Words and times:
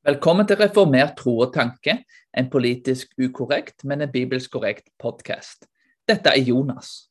Velkommen 0.00 0.46
til 0.48 0.56
Reformert 0.56 1.18
tro 1.20 1.34
og 1.44 1.50
tanke, 1.52 1.92
en 2.32 2.46
politisk 2.48 3.10
ukorrekt, 3.20 3.82
men 3.84 4.00
en 4.00 4.08
bibelsk 4.08 4.54
korrekt 4.54 4.86
podkast. 4.96 5.66
Dette 6.08 6.32
er 6.32 6.40
Jonas. 6.40 7.10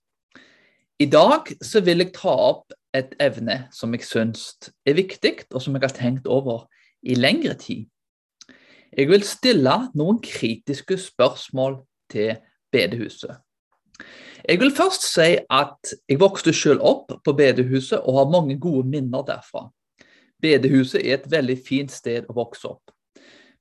I 0.97 1.05
dag 1.05 1.51
så 1.61 1.83
vil 1.85 2.01
jeg 2.01 2.15
ta 2.15 2.33
opp 2.33 2.73
et 2.97 3.13
evne 3.21 3.59
som 3.69 3.93
jeg 3.93 4.07
syns 4.09 4.71
er 4.89 4.97
viktig, 4.97 5.35
og 5.53 5.61
som 5.61 5.77
jeg 5.77 5.85
har 5.85 5.93
tenkt 5.99 6.25
over 6.25 6.65
i 7.05 7.13
lengre 7.13 7.53
tid. 7.61 7.85
Jeg 8.97 9.13
vil 9.13 9.21
stille 9.21 9.77
noen 9.93 10.17
kritiske 10.25 10.97
spørsmål 10.97 11.83
til 12.09 12.39
bedehuset. 12.73 13.37
Jeg 14.41 14.63
vil 14.65 14.73
først 14.73 15.05
si 15.13 15.35
at 15.37 15.93
jeg 16.09 16.25
vokste 16.25 16.57
selv 16.57 16.81
opp 16.81 17.19
på 17.21 17.37
bedehuset 17.37 18.01
og 18.01 18.17
har 18.17 18.33
mange 18.33 18.57
gode 18.57 18.89
minner 18.89 19.21
derfra. 19.29 19.67
Bedehuset 20.41 21.01
er 21.03 21.17
et 21.17 21.27
veldig 21.31 21.57
fint 21.65 21.91
sted 21.91 22.27
å 22.29 22.35
vokse 22.37 22.67
opp. 22.69 22.93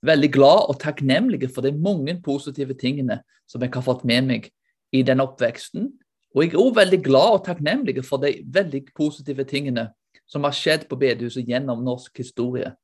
Veldig 0.06 0.30
glad 0.30 0.68
og 0.70 0.78
takknemlig 0.82 1.48
for 1.50 1.66
de 1.66 1.72
mange 1.74 2.14
positive 2.22 2.76
tingene 2.78 3.20
som 3.50 3.62
jeg 3.62 3.74
har 3.74 3.82
fått 3.82 4.04
med 4.06 4.28
meg 4.28 4.50
i 4.94 5.02
den 5.02 5.20
oppveksten. 5.24 5.90
Og 6.36 6.44
jeg 6.44 6.52
er 6.52 6.60
også 6.60 6.78
veldig 6.78 7.00
glad 7.02 7.38
og 7.38 7.44
takknemlig 7.48 8.04
for 8.06 8.22
de 8.22 8.36
veldig 8.44 8.84
positive 8.94 9.46
tingene 9.48 9.88
som 10.28 10.44
har 10.44 10.54
skjedd 10.54 10.86
på 10.88 10.98
bedehuset 11.00 11.48
gjennom 11.48 11.82
norsk 11.84 12.20
historie. 12.20 12.74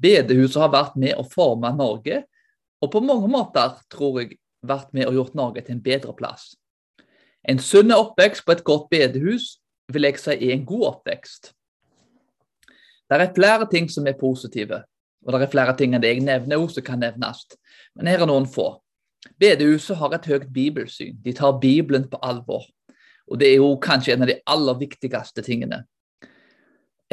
Bedehuset 0.00 0.62
har 0.62 0.72
vært 0.72 0.96
med 0.96 1.18
å 1.18 1.26
forme 1.26 1.72
Norge, 1.76 2.22
og 2.82 2.90
på 2.90 3.02
mange 3.04 3.28
måter 3.30 3.76
tror 3.92 4.22
jeg 4.22 4.38
vært 4.66 4.92
med 4.94 5.10
og 5.10 5.18
gjort 5.18 5.34
Norge 5.38 5.64
til 5.66 5.76
en 5.76 5.82
bedre 5.82 6.14
plass. 6.16 6.52
En 7.42 7.58
sunn 7.58 7.90
oppvekst 7.94 8.46
på 8.46 8.54
et 8.54 8.64
godt 8.64 8.88
bedehus 8.90 9.56
vil 9.92 10.06
jeg 10.06 10.20
si 10.22 10.34
er 10.36 10.54
en 10.54 10.66
god 10.66 10.86
oppvekst. 10.92 11.52
Det 13.12 13.28
er 13.28 13.34
flere 13.36 13.68
ting 13.68 13.88
som 13.92 14.06
er 14.08 14.16
positive, 14.18 14.82
og 15.26 15.34
det 15.34 15.42
er 15.44 15.52
flere 15.52 15.74
ting 15.76 15.94
enn 15.94 16.02
det 16.02 16.14
jeg 16.14 16.24
nevner 16.24 16.62
også 16.62 16.84
kan 16.84 17.02
nevnes. 17.02 17.44
Men 17.96 18.08
her 18.08 18.24
er 18.24 18.30
noen 18.30 18.48
få. 18.48 18.70
Bedehuset 19.38 19.98
har 20.00 20.14
et 20.16 20.26
høyt 20.26 20.48
bibelsyn. 20.52 21.18
De 21.22 21.34
tar 21.36 21.60
Bibelen 21.60 22.08
på 22.10 22.18
alvor. 22.24 22.64
Og 23.30 23.38
det 23.38 23.52
er 23.52 23.60
jo 23.60 23.76
kanskje 23.82 24.16
en 24.16 24.24
av 24.24 24.30
de 24.32 24.40
aller 24.50 24.78
viktigste 24.80 25.44
tingene. 25.46 25.84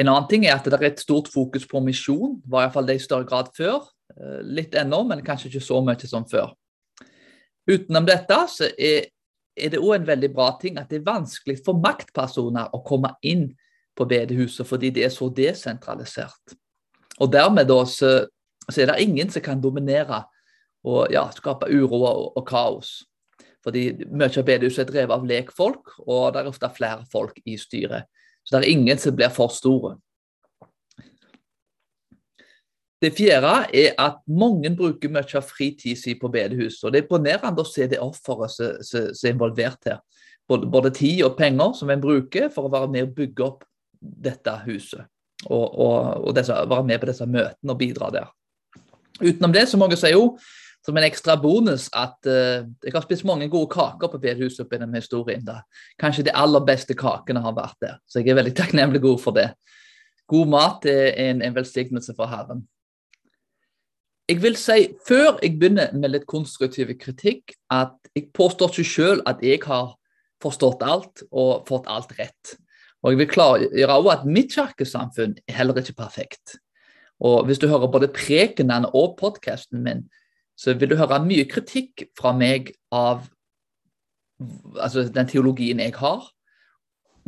En 0.00 0.08
annen 0.08 0.28
ting 0.30 0.46
er 0.48 0.56
at 0.56 0.64
det 0.64 0.78
er 0.78 0.88
et 0.88 1.02
stort 1.02 1.28
fokus 1.28 1.66
på 1.68 1.82
misjon, 1.84 2.38
var 2.48 2.64
iallfall 2.64 2.88
det 2.88 2.96
i 2.96 3.04
større 3.04 3.28
grad 3.28 3.52
før. 3.56 3.84
Eh, 4.16 4.40
litt 4.42 4.74
ennå, 4.74 5.02
men 5.06 5.24
kanskje 5.24 5.50
ikke 5.50 5.64
så 5.64 5.80
mye 5.84 6.08
som 6.08 6.24
før. 6.28 6.54
Utenom 7.68 8.08
dette 8.08 8.38
så 8.50 8.70
er, 8.80 9.10
er 9.54 9.72
det 9.74 9.80
òg 9.82 9.98
en 9.98 10.08
veldig 10.08 10.30
bra 10.32 10.54
ting 10.60 10.80
at 10.80 10.88
det 10.90 11.02
er 11.02 11.10
vanskelig 11.10 11.60
for 11.66 11.78
maktpersoner 11.78 12.72
å 12.74 12.80
komme 12.86 13.12
inn 13.22 13.50
på 14.00 14.08
bedehuset 14.08 14.66
fordi 14.66 14.90
det 14.96 15.04
er 15.04 15.12
så 15.12 15.28
desentralisert. 15.36 16.56
Og 17.20 17.28
dermed 17.32 17.68
da, 17.68 17.82
så, 17.84 18.12
så, 18.64 18.80
er 18.80 18.90
det 18.90 19.00
ingen 19.04 19.30
som 19.30 19.44
kan 19.44 19.60
dominere 19.60 20.24
og 20.88 21.12
ja, 21.12 21.26
skape 21.36 21.68
uro 21.68 22.00
og, 22.00 22.36
og 22.40 22.46
kaos. 22.48 23.02
Fordi 23.60 23.90
mye 24.08 24.30
av 24.32 24.46
bedehuset 24.48 24.86
er 24.86 24.88
drevet 24.88 25.12
av 25.12 25.26
lekfolk, 25.28 25.98
og 26.06 26.30
det 26.32 26.40
er 26.40 26.48
ofte 26.48 26.70
flere 26.72 27.04
folk 27.12 27.36
i 27.44 27.58
styret. 27.60 28.08
Så 28.40 28.56
det 28.56 28.62
er 28.64 28.72
ingen 28.72 28.98
som 28.98 29.16
blir 29.16 29.28
for 29.34 29.52
store. 29.52 29.98
Det 33.00 33.12
fjerde 33.16 33.52
er 33.76 33.94
at 34.00 34.20
mange 34.28 34.72
bruker 34.76 35.12
mye 35.12 35.36
av 35.36 35.44
fritiden 35.48 35.96
sin 35.96 36.18
på 36.20 36.28
bedehuset. 36.32 36.84
og 36.84 36.92
Det 36.92 37.00
er 37.00 37.06
imponerende 37.06 37.64
å 37.64 37.68
se 37.68 37.86
det 37.88 38.00
offeret 38.00 38.56
som 38.56 39.04
er 39.12 39.34
involvert 39.34 39.88
her. 39.88 40.00
Både, 40.48 40.90
tid 40.90 41.22
og 41.24 41.36
penger 41.38 41.76
som 41.78 41.92
en 41.92 42.00
bruker 42.02 42.48
for 42.52 42.66
å 42.66 42.72
være 42.72 42.88
med 42.90 43.06
og 43.06 43.14
bygge 43.14 43.44
opp 43.46 43.64
dette 44.00 44.54
huset. 44.66 45.04
Og, 45.48 45.66
og, 45.80 46.26
og 46.28 46.34
disse, 46.36 46.52
være 46.52 46.84
med 46.84 47.00
på 47.00 47.08
disse 47.08 47.26
møtene 47.26 47.72
og 47.72 47.78
bidra 47.80 48.10
der. 48.12 48.32
Utenom 49.20 49.52
det 49.52 49.66
så 49.68 49.80
må 49.80 49.88
jeg 49.90 50.00
si 50.00 50.10
jo, 50.12 50.24
som 50.84 50.96
en 50.96 51.04
ekstra 51.04 51.36
bonus 51.40 51.88
at 51.96 52.16
uh, 52.28 52.64
jeg 52.84 52.94
har 52.94 53.04
spist 53.04 53.26
mange 53.28 53.50
gode 53.52 53.68
kaker 53.72 54.08
på 54.08 54.20
bedehuset 54.20 54.64
opp 54.64 54.72
gjennom 54.72 54.96
historien. 54.96 55.44
Da. 55.44 55.60
Kanskje 56.00 56.26
de 56.28 56.34
aller 56.36 56.64
beste 56.64 56.96
kakene 56.96 57.42
har 57.44 57.56
vært 57.56 57.76
der, 57.84 57.98
så 58.08 58.20
jeg 58.20 58.32
er 58.32 58.40
veldig 58.40 58.56
takknemlig 58.60 59.02
god 59.04 59.20
for 59.20 59.36
det. 59.36 59.50
God 60.30 60.52
mat 60.52 60.86
er 60.88 61.16
en, 61.28 61.42
en 61.42 61.56
velsignelse 61.56 62.14
for 62.16 62.30
Herren. 62.30 62.64
Jeg 64.30 64.38
vil 64.44 64.54
si, 64.54 64.92
Før 65.08 65.40
jeg 65.42 65.56
begynner 65.58 65.90
med 65.92 66.12
litt 66.12 66.26
konstruktiv 66.30 66.92
kritikk, 67.00 67.56
at 67.66 67.96
jeg 68.14 68.28
påstår 68.34 68.70
ikke 68.70 68.86
selv 68.86 69.24
at 69.26 69.42
jeg 69.42 69.58
har 69.64 69.96
forstått 70.40 70.84
alt 70.86 71.24
og 71.30 71.66
fått 71.68 71.90
alt 71.90 72.14
rett. 72.18 72.54
Og 73.02 73.12
jeg 73.12 73.20
vil 73.22 73.30
klargjøre 73.30 73.96
også 73.96 74.12
at 74.12 74.26
mitt 74.28 74.54
kirkesamfunn 74.54 75.36
er 75.48 75.56
heller 75.56 75.78
ikke 75.80 75.96
perfekt. 75.96 76.58
Og 77.20 77.44
hvis 77.48 77.60
du 77.60 77.68
hører 77.68 77.92
både 77.92 78.08
prekenene 78.12 78.90
og 78.96 79.16
podkasten 79.20 79.82
min, 79.84 80.04
så 80.56 80.74
vil 80.76 80.92
du 80.92 80.96
høre 81.00 81.22
mye 81.24 81.46
kritikk 81.48 82.04
fra 82.18 82.32
meg 82.36 82.74
av 82.92 83.24
altså 84.80 85.06
den 85.12 85.28
teologien 85.28 85.80
jeg 85.80 85.94
har, 86.00 86.24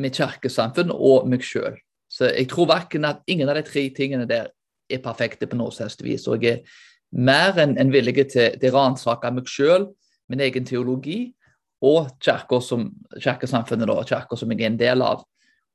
mitt 0.00 0.16
kirkesamfunn 0.16 0.93
og 0.93 1.28
meg 1.28 1.44
sjøl. 1.44 1.77
Så 2.12 2.28
jeg 2.28 2.50
tror 2.53 2.69
verken 2.69 3.09
at 3.09 3.22
ingen 3.27 3.49
av 3.49 3.56
de 3.56 3.65
tre 3.65 3.87
tingene 3.97 4.28
der 4.28 4.50
er 4.93 5.04
perfekte 5.04 5.49
på 5.49 5.56
noe 5.56 5.72
selvst 5.72 6.04
vis. 6.04 6.27
Og 6.28 6.44
jeg 6.44 6.60
er 6.60 6.81
mer 7.12 7.56
enn 7.60 7.78
en 7.81 7.93
villig 7.93 8.28
til, 8.33 8.56
til 8.60 8.72
å 8.72 8.77
ransake 8.77 9.33
meg 9.33 9.49
sjøl, 9.49 9.89
min 10.28 10.44
egen 10.44 10.69
teologi, 10.69 11.33
og 11.83 12.12
kirkesamfunnet 12.22 13.91
og 13.91 14.04
kirka 14.06 14.39
som 14.39 14.53
jeg 14.53 14.60
er 14.60 14.71
en 14.71 14.81
del 14.81 15.04
av 15.04 15.25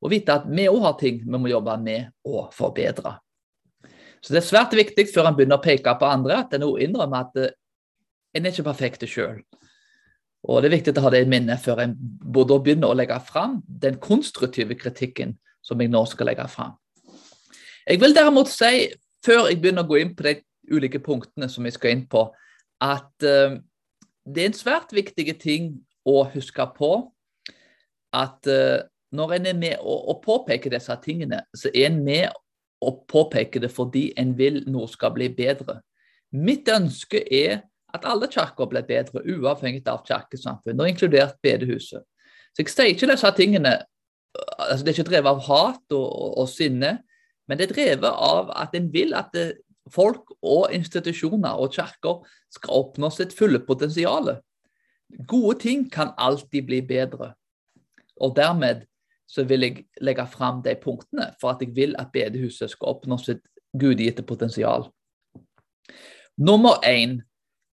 og 0.02 0.12
vite 0.14 0.36
at 0.36 0.46
vi 0.50 0.68
òg 0.70 0.82
har 0.84 0.98
ting 1.00 1.24
vi 1.24 1.40
må 1.40 1.50
jobbe 1.50 1.78
med 1.82 2.12
å 2.28 2.48
forbedre. 2.54 3.18
Så 4.22 4.34
det 4.34 4.42
er 4.42 4.50
svært 4.50 4.76
viktig 4.78 5.08
før 5.12 5.30
en 5.30 5.38
begynner 5.38 5.60
å 5.60 5.64
peke 5.64 5.94
på 5.98 6.10
andre, 6.10 6.42
at 6.44 6.54
en 6.58 6.66
innrømmer 6.68 7.28
at 7.28 7.40
eh, 7.42 7.54
en 8.36 8.46
er 8.46 8.54
ikke 8.54 8.68
perfekt 8.68 9.06
sjøl. 9.10 9.42
Og 10.48 10.62
det 10.62 10.70
er 10.70 10.78
viktig 10.78 10.94
å 10.98 11.04
ha 11.06 11.12
det 11.14 11.24
i 11.26 11.30
minne 11.30 11.58
før 11.60 11.84
en 11.84 11.96
både 11.98 12.60
begynner 12.64 12.92
å 12.92 12.98
legge 12.98 13.18
fram 13.26 13.60
den 13.68 13.98
konstruktive 14.04 14.78
kritikken 14.80 15.36
som 15.66 15.82
jeg 15.82 15.92
nå 15.92 16.04
skal 16.08 16.30
legge 16.30 16.46
fram. 16.52 16.76
Jeg 17.88 18.02
vil 18.02 18.16
derimot 18.16 18.52
si, 18.52 18.88
før 19.26 19.50
jeg 19.50 19.62
begynner 19.64 19.86
å 19.88 19.90
gå 19.90 20.00
inn 20.02 20.14
på 20.16 20.28
de 20.28 20.38
ulike 20.72 21.02
punktene 21.04 21.50
som 21.52 21.66
jeg 21.66 21.76
skal 21.78 21.96
inn 21.96 22.06
på, 22.10 22.26
at 22.84 23.26
uh, 23.26 23.58
det 24.28 24.44
er 24.44 24.52
en 24.52 24.58
svært 24.58 24.94
viktig 24.96 25.34
ting 25.42 25.72
å 26.08 26.22
huske 26.34 26.68
på 26.78 26.92
at 28.16 28.52
uh, 28.52 28.84
når 29.12 29.38
en 29.38 29.46
er 29.46 29.58
med 29.58 29.80
og, 29.80 30.22
påpeker 30.26 30.74
disse 30.74 30.96
tingene, 31.04 31.42
så 31.56 31.72
er 31.74 31.88
en 31.88 32.04
med 32.04 32.28
og 32.84 33.06
påpeker 33.10 33.64
det 33.64 33.72
fordi 33.74 34.12
en 34.20 34.36
vil 34.38 34.62
noe 34.70 34.88
skal 34.92 35.14
bli 35.16 35.30
bedre. 35.34 35.80
Mitt 36.36 36.68
ønske 36.70 37.24
er 37.24 37.62
at 37.96 38.06
alle 38.06 38.28
kirker 38.30 38.68
blir 38.70 38.86
bedre, 38.86 39.24
uavhengig 39.24 39.86
av 39.88 40.04
kirkesamfunn, 40.06 40.80
og 40.80 40.90
inkludert 40.92 41.38
bedehuset. 41.42 42.04
Så 42.54 42.64
jeg 42.64 42.74
sier 42.74 42.92
ikke 42.94 43.12
disse 43.14 43.32
tingene 43.38 43.78
altså 44.58 44.86
Det 44.86 44.92
er 44.92 44.98
ikke 45.00 45.10
drevet 45.10 45.32
av 45.32 45.40
hat 45.48 45.94
og, 45.96 46.04
og, 46.06 46.34
og 46.44 46.50
sinne, 46.52 46.98
men 47.48 47.58
det 47.58 47.68
er 47.68 47.74
drevet 47.74 48.12
av 48.12 48.52
at 48.54 48.76
en 48.78 48.92
vil 48.94 49.16
at 49.18 49.32
det, 49.34 49.46
folk 49.90 50.34
og 50.44 50.74
institusjoner 50.76 51.58
og 51.58 51.72
kirker 51.74 52.20
skal 52.54 52.84
oppnå 52.84 53.10
sitt 53.14 53.34
fulle 53.34 53.62
potensial. 53.66 54.36
Gode 55.28 55.56
ting 55.64 55.88
kan 55.90 56.12
alltid 56.18 56.68
bli 56.68 56.82
bedre. 56.86 57.32
Og 58.20 58.36
dermed 58.36 58.84
så 59.28 59.44
vil 59.44 59.66
jeg 59.66 59.86
legge 60.02 60.26
fram 60.32 60.62
de 60.64 60.76
punktene 60.80 61.32
for 61.42 61.52
at 61.52 61.62
jeg 61.62 61.76
vil 61.76 61.96
at 62.00 62.12
bedehuset 62.14 62.72
skal 62.72 62.96
oppnå 62.96 63.18
sitt 63.20 63.44
gudgitte 63.78 64.24
potensial. 64.24 64.88
Nummer 66.38 66.80
én. 66.86 67.22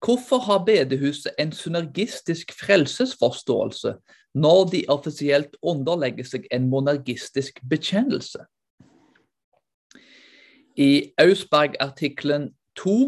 Hvorfor 0.04 0.38
har 0.38 0.64
bedehuset 0.66 1.32
en 1.38 1.52
synergistisk 1.52 2.52
frelsesforståelse 2.52 3.94
når 4.34 4.64
de 4.72 4.82
offisielt 4.88 5.56
underlegger 5.62 6.26
seg 6.28 6.44
en 6.52 6.66
monergistisk 6.68 7.62
bekjennelse? 7.70 8.44
I 10.76 11.14
Ausberg-artikkelen 11.22 12.50
2 12.76 12.98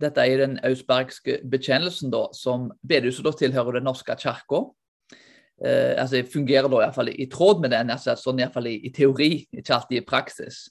dette 0.00 0.20
er 0.20 0.40
den 0.40 0.56
ausbergske 0.66 1.38
bekjennelsen 1.50 2.10
da, 2.10 2.26
som 2.34 2.72
bedehuset 2.86 3.26
da 3.26 3.32
tilhører 3.38 3.78
Den 3.78 3.86
norske 3.86 4.16
kirka 4.18 4.64
eh, 5.62 5.94
altså 6.00 6.22
fungerer 6.32 6.70
da 6.70 6.82
iallfall 6.82 7.12
i 7.12 7.28
tråd 7.30 7.60
med 7.62 7.74
den, 7.74 7.92
altså 7.94 8.16
sånn 8.18 8.40
iallfall 8.42 8.70
i, 8.70 8.78
i 8.88 8.92
teori, 8.94 9.32
ikke 9.52 9.76
alltid 9.76 10.00
i 10.00 10.06
praksis. 10.06 10.64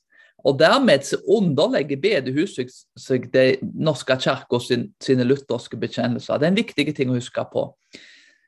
Og 0.43 0.57
Dermed 0.59 1.05
så 1.07 1.17
underlegger 1.31 2.01
bedehuset 2.03 2.71
seg 2.99 3.29
det 3.31 3.61
norske 3.61 4.17
kirka 4.19 4.59
sin, 4.59 4.89
sine 4.99 5.23
lutherske 5.23 5.79
bekjennelser. 5.79 6.39
Det 6.39 6.47
er 6.47 6.51
en 6.51 6.59
viktig 6.59 6.95
ting 6.95 7.13
å 7.13 7.15
huske 7.15 7.45
på. 7.53 7.69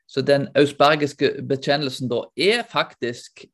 Så 0.06 0.22
Den 0.22 0.48
ausbergiske 0.54 1.42
bekjennelsen 1.48 2.10
da 2.12 2.26
er 2.36 2.66
faktisk 2.68 3.46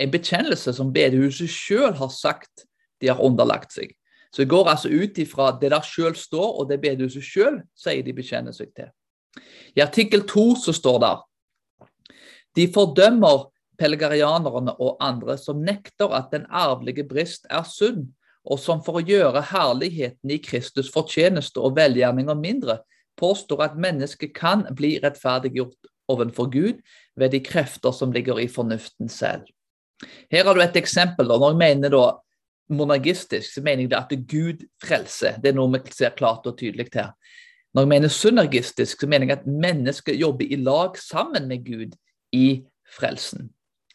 en 0.00 0.10
bekjennelse 0.10 0.74
som 0.74 0.92
bedehuset 0.92 1.50
sjøl 1.52 1.94
har 1.94 2.10
sagt 2.10 2.66
de 3.00 3.08
har 3.08 3.22
underlagt 3.22 3.72
seg. 3.72 3.94
Så 4.32 4.42
det 4.42 4.50
går 4.50 4.68
altså 4.70 4.88
ut 4.88 5.18
ifra 5.18 5.50
det 5.60 5.72
der 5.72 5.84
sjøl 5.86 6.14
står, 6.16 6.60
og 6.60 6.68
det 6.70 6.80
bedehuset 6.82 7.24
sjøl 7.24 7.60
sier 7.78 8.02
de 8.06 8.14
bekjenner 8.14 8.54
seg 8.54 8.70
til. 8.76 8.90
I 9.76 9.82
artikkel 9.82 10.26
to 10.28 10.52
så 10.58 10.74
står 10.74 10.98
det 11.02 11.10
de 12.56 12.66
fordømmer 12.74 13.48
pelgarianerne 13.80 14.74
og 14.82 14.98
andre 15.02 15.36
som 15.40 15.62
nekter 15.64 16.12
at 16.16 16.32
den 16.34 16.46
arvelige 16.50 17.06
brist 17.08 17.46
er 17.50 17.64
sunn, 17.68 18.10
og 18.44 18.60
som 18.60 18.80
for 18.84 19.00
å 19.00 19.04
gjøre 19.04 19.42
herligheten 19.50 20.32
i 20.32 20.40
Kristus 20.42 20.90
fortjeneste 20.92 21.60
og 21.60 21.76
velgjerninger 21.76 22.38
mindre, 22.38 22.80
påstår 23.20 23.66
at 23.66 23.80
mennesket 23.80 24.32
kan 24.36 24.64
bli 24.76 24.94
rettferdiggjort 25.02 25.90
overfor 26.10 26.48
Gud 26.52 26.80
ved 27.20 27.34
de 27.34 27.42
krefter 27.44 27.92
som 27.94 28.12
ligger 28.12 28.40
i 28.40 28.48
fornuften 28.48 29.12
selv. 29.12 29.44
Her 30.32 30.48
har 30.48 30.56
du 30.56 30.62
et 30.64 30.76
eksempel. 30.80 31.30
og 31.30 31.40
Når 31.40 31.52
jeg 31.52 31.60
mener 31.60 31.92
da 31.92 32.04
monergistisk, 32.72 33.52
så 33.52 33.62
mener 33.62 33.84
jeg 33.84 33.98
at 33.98 34.26
Gud 34.30 34.64
frelser. 34.82 35.36
Det 35.42 35.50
er 35.52 35.58
noe 35.58 35.72
vi 35.74 35.92
ser 35.92 36.16
klart 36.16 36.46
og 36.48 36.56
tydelig 36.58 36.88
her. 36.94 37.12
Når 37.74 37.84
jeg 37.84 37.92
mener 37.92 38.08
synergistisk, 38.08 39.00
så 39.00 39.06
mener 39.06 39.28
jeg 39.28 39.38
at 39.38 39.46
mennesket 39.46 40.18
jobber 40.18 40.48
i 40.48 40.56
lag 40.56 40.96
sammen 40.98 41.46
med 41.48 41.66
Gud 41.66 41.92
i 42.32 42.62
frelsen. 42.96 43.50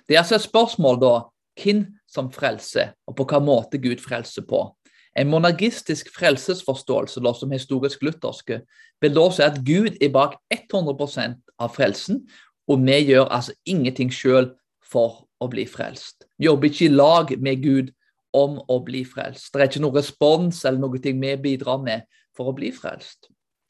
Det 0.07 0.15
er 0.15 0.23
altså 0.23 0.37
et 0.39 0.47
spørsmål 0.47 0.99
da 1.01 1.13
hvem 1.61 1.85
som 2.07 2.31
frelser, 2.31 2.93
og 3.07 3.15
på 3.17 3.25
hva 3.29 3.39
måte 3.43 3.79
Gud 3.81 4.01
frelser 4.03 4.45
på. 4.47 4.67
En 5.15 5.29
monergistisk 5.31 6.09
frelsesforståelse 6.11 7.23
da, 7.23 7.31
som 7.33 7.51
historisk 7.55 8.03
lutherske 8.03 8.59
vil 9.01 9.15
da 9.15 9.25
si 9.31 9.43
at 9.45 9.61
Gud 9.63 9.95
er 10.03 10.11
bak 10.11 10.35
100% 10.53 11.39
av 11.59 11.71
frelsen, 11.75 12.25
og 12.67 12.81
vi 12.83 12.99
gjør 13.11 13.29
altså 13.29 13.55
ingenting 13.65 14.11
sjøl 14.11 14.51
for 14.83 15.23
å 15.39 15.47
bli 15.51 15.65
frelst. 15.69 16.27
Vi 16.37 16.49
jobber 16.49 16.69
ikke 16.69 16.89
i 16.89 16.93
lag 16.93 17.31
med 17.39 17.63
Gud 17.63 17.93
om 18.35 18.59
å 18.67 18.79
bli 18.83 19.05
frelst. 19.07 19.53
Det 19.53 19.61
er 19.61 19.69
ikke 19.69 19.83
noen 19.85 19.99
respons 19.99 20.61
eller 20.65 20.81
noe 20.83 20.99
vi 20.99 21.35
bidrar 21.39 21.79
med 21.83 22.05
for 22.35 22.51
å 22.51 22.55
bli 22.55 22.71
frelst. 22.75 23.29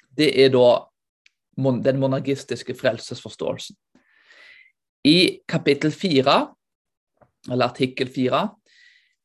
Det 0.09 0.31
er 0.41 0.49
da 0.53 0.85
den 1.55 1.99
monergistiske 2.01 2.73
frelsesforståelsen. 2.75 3.75
I 5.05 5.41
kapittel 5.45 5.91
4, 5.91 6.35
eller 7.51 7.65
artikkel 7.69 8.09
4, 8.09 8.39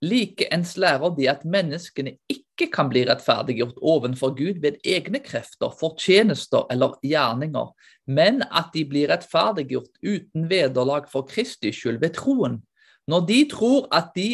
likeens 0.05 0.75
lærer 0.77 1.15
de 1.17 1.29
at 1.33 1.47
menneskene 1.49 2.19
ikke 2.29 2.69
kan 2.75 2.91
bli 2.93 3.07
rettferdiggjort 3.09 3.81
ovenfor 3.81 4.35
Gud 4.37 4.61
ved 4.61 4.77
egne 4.85 5.23
krefter, 5.25 5.73
fortjenester 5.81 6.69
eller 6.73 6.99
gjerninger, 7.01 7.73
men 8.13 8.43
at 8.53 8.69
de 8.75 8.85
blir 8.89 9.09
rettferdiggjort 9.09 10.05
uten 10.05 10.51
vederlag 10.53 11.09
for 11.09 11.25
Kristi 11.29 11.73
skyld 11.73 12.03
ved 12.05 12.13
troen. 12.21 12.61
Når 13.09 13.27
de 13.33 13.41
tror 13.49 13.89
at 13.97 14.13
de 14.17 14.29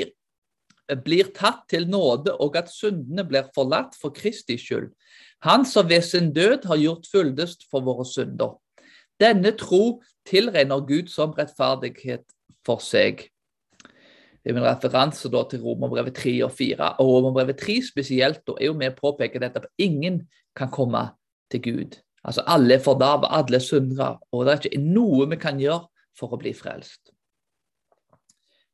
blir 1.07 1.31
tatt 1.35 1.63
til 1.71 1.87
nåde, 1.91 2.35
og 2.43 2.59
at 2.59 2.75
syndene 2.75 3.23
blir 3.27 3.47
forlatt 3.55 3.95
for 4.01 4.15
Kristi 4.15 4.59
skyld. 4.59 4.91
Han 5.47 5.67
som 5.67 5.87
ved 5.87 6.03
sin 6.03 6.33
død 6.35 6.67
har 6.67 6.83
gjort 6.83 7.07
fyldest 7.11 7.67
for 7.71 7.87
våre 7.87 8.07
synder. 8.07 8.59
Denne 9.21 9.53
tro 9.57 10.03
tilregner 10.29 10.85
Gud 10.87 11.09
som 11.13 11.33
rettferdighet 11.37 12.25
for 12.67 12.83
seg. 12.85 13.29
Det 14.43 14.53
er 14.53 14.57
min 14.59 14.67
referanse 14.67 15.27
til 15.27 15.63
Romerbrevet 15.63 16.15
3 16.15 16.35
og 16.45 16.53
4. 16.55 16.91
Og 17.03 17.09
Romerbrevet 17.17 17.59
3 17.59 17.81
spesielt 17.83 18.43
da, 18.47 18.55
er 18.61 18.71
jo 18.71 18.79
med 18.79 18.95
å 18.95 19.01
påpeke 19.01 19.41
dette 19.43 19.65
at 19.65 19.71
ingen 19.79 20.21
kan 20.57 20.71
komme 20.71 21.09
til 21.51 21.63
Gud. 21.65 21.99
Altså 22.27 22.43
Alle 22.47 22.75
er 22.75 22.83
forderva, 22.83 23.31
alle 23.31 23.59
er 23.59 23.65
syndere, 23.65 24.17
og 24.33 24.47
det 24.47 24.53
er 24.53 24.69
ikke 24.69 24.83
noe 24.83 25.29
vi 25.31 25.39
kan 25.41 25.61
gjøre 25.63 25.87
for 26.19 26.35
å 26.35 26.41
bli 26.41 26.53
frelst. 26.57 27.13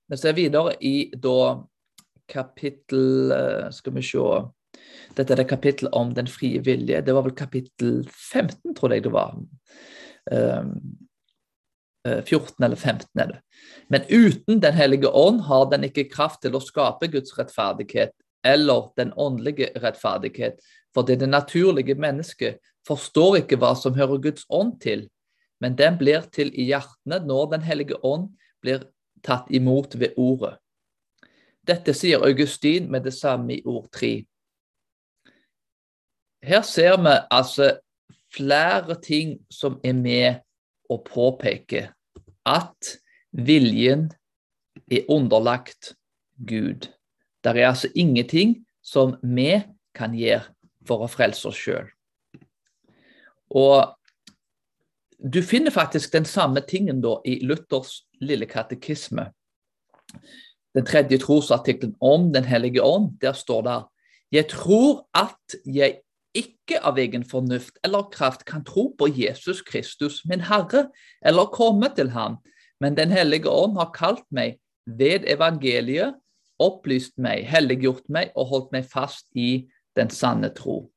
Vi 0.08 0.18
ser 0.20 0.36
videre 0.36 0.74
i 0.84 1.10
da 1.16 1.62
kapittel 2.28 3.32
eh, 3.32 3.70
Skal 3.72 3.96
vi 3.96 4.04
se 4.04 4.26
Dette 5.16 5.32
er 5.32 5.40
det 5.40 5.48
kapittel 5.48 5.88
om 5.92 6.12
den 6.16 6.28
frie 6.28 6.60
vilje. 6.64 7.00
Det 7.04 7.14
var 7.14 7.26
vel 7.26 7.34
kapittel 7.36 8.02
15, 8.08 8.74
tror 8.76 8.92
jeg 8.92 9.04
det 9.04 9.12
var. 9.12 9.34
14 10.30 10.92
eh, 12.06 12.12
eh, 12.12 12.64
eller 12.64 12.76
15 12.76 13.20
er 13.20 13.26
det. 13.26 13.40
Men 13.88 14.02
uten 14.10 14.62
Den 14.62 14.74
hellige 14.74 15.08
ånd 15.08 15.40
har 15.40 15.70
den 15.70 15.84
ikke 15.84 16.10
kraft 16.10 16.42
til 16.42 16.54
å 16.54 16.60
skape 16.60 17.08
Guds 17.08 17.38
rettferdighet 17.38 18.12
eller 18.44 18.90
den 18.96 19.12
åndelige 19.16 19.70
rettferdighet, 19.82 20.58
fordi 20.94 21.14
det 21.14 21.28
naturlige 21.28 21.94
mennesket 21.94 22.58
forstår 22.86 23.36
ikke 23.42 23.56
hva 23.56 23.74
som 23.78 23.94
hører 23.94 24.18
Guds 24.18 24.46
ånd 24.50 24.80
til, 24.82 25.08
men 25.60 25.78
den 25.78 25.98
blir 25.98 26.26
til 26.34 26.50
i 26.58 26.66
hjertene 26.72 27.20
når 27.22 27.50
Den 27.50 27.62
hellige 27.62 28.04
ånd 28.04 28.32
blir 28.62 28.82
tatt 29.22 29.46
imot 29.50 29.94
ved 29.94 30.18
ordet. 30.18 30.56
Dette 31.62 31.94
sier 31.94 32.24
Augustin 32.26 32.90
med 32.90 33.04
det 33.06 33.14
samme 33.14 33.54
i 33.54 33.62
ord 33.64 33.86
3. 33.94 34.24
Her 36.42 36.62
ser 36.66 36.96
vi 36.98 37.14
altså 37.30 37.76
flere 38.32 38.96
ting 39.02 39.38
som 39.52 39.78
er 39.84 39.96
med 39.96 40.42
å 40.90 40.98
påpeke 41.04 41.88
at 42.48 42.92
viljen 43.32 44.08
er 44.90 45.08
underlagt 45.12 45.94
Gud. 46.36 46.88
Det 47.42 47.52
er 47.52 47.68
altså 47.68 47.90
ingenting 47.94 48.62
som 48.82 49.16
vi 49.22 49.62
kan 49.94 50.14
gjøre 50.16 50.48
for 50.86 51.04
å 51.04 51.10
frelse 51.10 51.48
oss 51.50 51.58
sjøl. 51.58 51.88
Og 53.52 53.92
du 55.22 55.38
finner 55.46 55.70
faktisk 55.70 56.12
den 56.16 56.26
samme 56.26 56.64
tingen 56.66 57.02
da 57.04 57.18
i 57.28 57.38
Luthers 57.46 58.00
lille 58.20 58.48
katekisme 58.50 59.28
den 60.74 60.86
tredje 60.88 61.18
trosartikkelen 61.20 61.94
om 62.00 62.32
Den 62.32 62.44
hellige 62.44 62.82
ånd, 62.82 63.20
der 63.20 63.32
står 63.32 63.62
det 63.62 63.80
Jeg 64.32 64.48
tror 64.48 65.06
at 65.14 65.56
jeg 65.64 66.00
ikke 66.36 66.80
av 66.80 66.98
egen 66.98 67.24
fornuft 67.28 67.78
eller 67.84 68.08
kraft 68.12 68.46
kan 68.48 68.64
tro 68.64 68.88
på 68.98 69.08
Jesus 69.12 69.60
Kristus, 69.62 70.22
min 70.28 70.44
Herre, 70.48 70.88
eller 71.24 71.52
komme 71.52 71.90
til 71.96 72.10
ham, 72.10 72.38
men 72.80 72.96
Den 72.96 73.10
hellige 73.10 73.50
ånd 73.50 73.76
har 73.76 73.92
kalt 73.94 74.24
meg 74.30 74.58
ved 74.86 75.28
evangeliet, 75.30 76.16
opplyst 76.58 77.18
meg, 77.18 77.44
helliggjort 77.46 78.08
meg 78.08 78.32
og 78.36 78.46
holdt 78.46 78.72
meg 78.72 78.88
fast 78.90 79.26
i 79.34 79.68
den 79.96 80.10
sanne 80.10 80.50
tro. 80.54 80.90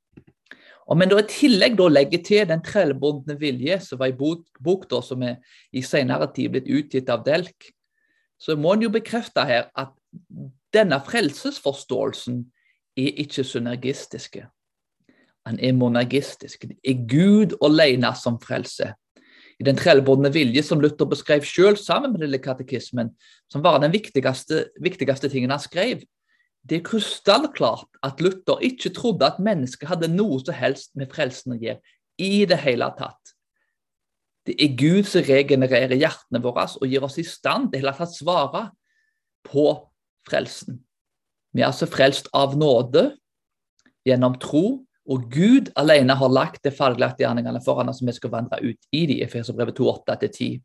Om 0.86 1.02
en 1.02 1.10
da 1.10 1.20
i 1.22 1.30
tillegg 1.30 1.78
da 1.78 1.88
legger 1.90 2.22
til 2.26 2.48
den 2.50 2.62
trellbundne 2.66 3.38
vilje, 3.42 3.80
som 3.82 4.00
var 4.00 4.12
i 4.12 4.18
bok, 4.18 4.46
bok 4.62 4.86
da, 4.90 5.02
som 5.02 5.24
er 5.26 5.40
i 5.74 5.82
senere 5.82 6.30
tid 6.34 6.54
blitt 6.54 6.70
utgitt 6.70 7.10
av 7.10 7.24
Delk, 7.26 7.72
så 8.38 8.58
må 8.60 8.76
en 8.76 8.86
jo 8.86 8.92
bekrefte 8.94 9.46
her 9.48 9.72
at 9.74 9.96
denne 10.76 11.00
frelsesforståelsen 11.08 12.44
er 12.98 13.24
ikke 13.26 13.46
synergistiske. 13.48 14.46
Han 15.46 15.60
er 15.62 15.76
monergistisk. 15.78 16.66
Det 16.70 16.78
er 16.84 17.04
Gud 17.10 17.58
alene 17.64 18.12
som 18.18 18.40
frelser. 18.42 18.96
I 19.60 19.64
den 19.64 19.78
trellbåndne 19.80 20.34
vilje 20.34 20.64
som 20.68 20.82
Luther 20.84 21.08
beskrev 21.08 21.46
selv 21.48 21.80
sammen 21.80 22.12
med 22.12 22.26
lille 22.26 22.42
katekismen, 22.44 23.14
som 23.52 23.64
var 23.64 23.80
den 23.80 23.94
viktigste, 23.94 24.66
viktigste 24.84 25.30
tingen 25.32 25.54
han 25.54 25.64
skrev, 25.64 26.04
det 26.66 26.80
er 26.80 26.88
krystallklart 26.88 28.00
at 28.04 28.22
Luther 28.26 28.64
ikke 28.66 28.90
trodde 28.90 29.28
at 29.28 29.40
mennesket 29.44 29.88
hadde 29.88 30.10
noe 30.10 30.40
som 30.42 30.58
helst 30.58 30.96
med 30.98 31.12
frelsen 31.14 31.54
å 31.54 31.60
gjøre 31.62 31.80
i 32.18 32.46
det 32.50 32.58
hele 32.64 32.90
tatt. 32.98 33.36
Det 34.46 34.56
er 34.62 34.74
Gud 34.78 35.06
som 35.10 35.26
regenererer 35.26 35.98
hjertene 35.98 36.42
våre 36.42 36.66
og 36.80 36.90
gir 36.90 37.06
oss 37.06 37.20
i 37.22 37.26
stand 37.26 37.72
til 37.74 37.86
å 37.90 38.10
svare 38.10 38.68
på 39.46 39.68
frelsen. 40.26 40.82
Vi 41.54 41.62
er 41.62 41.70
altså 41.70 41.88
frelst 41.90 42.28
av 42.36 42.58
nåde 42.58 43.12
gjennom 44.06 44.36
tro, 44.42 44.84
og 45.06 45.28
Gud 45.30 45.70
alene 45.78 46.16
har 46.18 46.32
lagt 46.34 46.64
de 46.66 46.72
ferdiglagte 46.74 47.22
gjerningene 47.22 47.62
foran 47.66 47.92
oss 47.92 48.00
som 48.02 48.10
vi 48.10 48.16
skal 48.16 48.32
vandre 48.34 48.58
ut 48.64 48.88
i 48.96 49.04
de, 49.10 49.20
Efeserbrevet 49.26 49.78
2,8-10. 49.78 50.56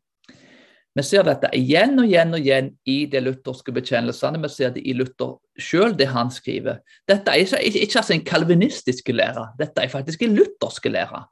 Vi 0.91 1.03
ser 1.07 1.23
dette 1.23 1.47
igjen 1.55 1.93
og 2.01 2.09
igjen 2.09 2.33
og 2.35 2.41
igjen 2.41 2.71
i 2.89 2.97
de 3.07 3.21
lutherske 3.23 3.71
bekjennelsene. 3.71 4.41
Vi 4.43 4.49
ser 4.51 4.73
det 4.75 4.81
i 4.83 4.95
Luther 4.97 5.37
sjøl, 5.55 5.93
det 5.95 6.09
han 6.11 6.31
skriver. 6.33 6.81
Dette 7.07 7.31
er 7.31 7.45
ikke, 7.45 7.61
ikke, 7.69 7.83
ikke 7.85 7.99
altså 8.01 8.15
en 8.17 8.25
kalvinistisk 8.27 9.13
lære, 9.13 9.45
dette 9.59 9.85
er 9.85 9.93
faktisk 9.93 10.25
en 10.25 10.35
luthersk 10.35 10.89
lære. 10.91 11.23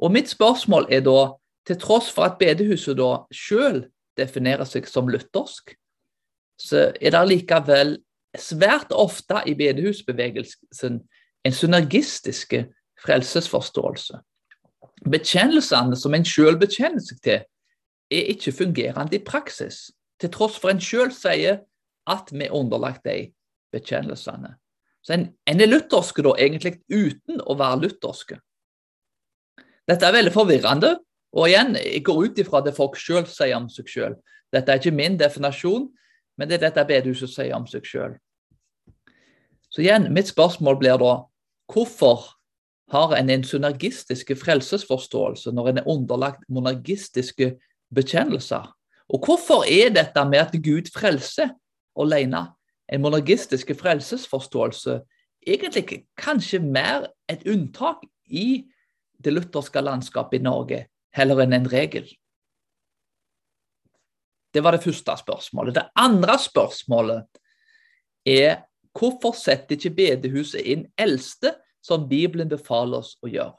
Og 0.00 0.12
mitt 0.12 0.28
spørsmål 0.28 0.90
er 0.92 1.06
da 1.06 1.18
til 1.68 1.80
tross 1.80 2.10
for 2.12 2.28
at 2.28 2.36
bedehuset 2.40 2.98
da 2.98 3.22
sjøl 3.32 3.84
definerer 4.18 4.68
seg 4.68 4.88
som 4.90 5.08
luthersk, 5.08 5.72
så 6.60 6.90
er 7.00 7.14
det 7.14 7.24
likevel 7.30 7.96
svært 8.36 8.92
ofte 8.92 9.40
i 9.48 9.56
bedehusbevegelsen 9.56 11.00
en 11.44 11.54
synergistiske 11.54 12.66
frelsesforståelse. 13.04 14.20
Bekjennelsene 15.10 15.96
som 15.96 16.14
en 16.14 16.26
sjøl 16.28 16.58
bekjenner 16.60 17.02
seg 17.04 17.22
til, 17.24 17.42
er 18.10 18.32
ikke 18.32 18.52
fungerende 18.52 19.16
i 19.16 19.24
praksis, 19.24 19.90
til 20.20 20.32
tross 20.34 20.58
for 20.60 20.72
en 20.72 20.82
sjøl 20.82 21.12
sier 21.14 21.62
at 22.10 22.32
vi 22.34 22.48
er 22.48 22.56
underlagt 22.56 23.06
de 23.06 23.30
bekjennelsene. 23.72 24.56
Så 25.00 25.14
en, 25.14 25.28
en 25.48 25.62
er 25.62 25.70
lutherske 25.70 26.24
da 26.26 26.34
egentlig 26.36 26.80
uten 26.90 27.40
å 27.40 27.56
være 27.56 27.86
lutherske. 27.86 28.40
Dette 29.88 30.06
er 30.06 30.16
veldig 30.18 30.34
forvirrende, 30.34 30.96
og 31.32 31.46
igjen, 31.46 31.76
jeg 31.78 32.02
går 32.04 32.24
ut 32.26 32.42
ifra 32.42 32.60
det 32.66 32.74
folk 32.76 32.98
sjøl 32.98 33.24
sier 33.30 33.56
om 33.56 33.70
seg 33.70 33.88
sjøl. 33.88 34.18
Dette 34.52 34.72
er 34.72 34.82
ikke 34.82 34.94
min 34.94 35.16
definasjon, 35.18 35.86
men 36.36 36.50
det 36.50 36.58
er 36.58 36.66
dette 36.66 36.84
bedehuset 36.88 37.30
sier 37.30 37.54
om 37.56 37.66
seg 37.70 37.86
sjøl. 37.86 38.18
Så 39.70 39.84
igjen, 39.84 40.08
mitt 40.12 40.28
spørsmål 40.28 40.80
blir 40.80 40.98
da 40.98 41.14
hvorfor 41.72 42.28
har 42.90 43.14
en 43.16 43.30
en 43.30 43.44
synergistiske 43.44 44.36
frelsesforståelse 44.36 45.52
når 45.54 45.68
en 45.68 45.78
er 45.78 45.88
underlagt 45.88 46.44
monarkistiske 46.48 47.54
bekjennelser? 47.94 48.66
Og 49.08 49.26
hvorfor 49.26 49.66
er 49.66 49.94
dette 49.94 50.24
med 50.24 50.38
at 50.38 50.62
Gud 50.62 50.90
frelser 50.94 51.54
alene 51.98 52.48
en 52.90 53.02
monergistisk 53.02 53.70
frelsesforståelse 53.78 55.00
egentlig 55.46 56.04
kanskje 56.18 56.60
mer 56.62 57.06
et 57.30 57.46
unntak 57.48 58.02
i 58.26 58.64
det 59.20 59.32
lutherske 59.34 59.82
landskapet 59.84 60.40
i 60.40 60.44
Norge, 60.44 60.80
heller 61.14 61.42
enn 61.44 61.54
en 61.56 61.68
regel. 61.70 62.06
Det 64.50 64.62
var 64.64 64.74
det 64.74 64.82
første 64.82 65.14
spørsmålet. 65.20 65.76
Det 65.76 65.86
andre 65.98 66.38
spørsmålet 66.40 67.40
er 68.26 68.64
hvorfor 68.96 69.34
setter 69.36 69.76
ikke 69.76 69.96
bedehuset 69.96 70.62
inn 70.62 70.86
eldste, 70.98 71.54
som 71.82 72.08
Bibelen 72.08 72.48
befaler 72.48 73.00
oss 73.00 73.16
å 73.24 73.30
gjøre? 73.30 73.56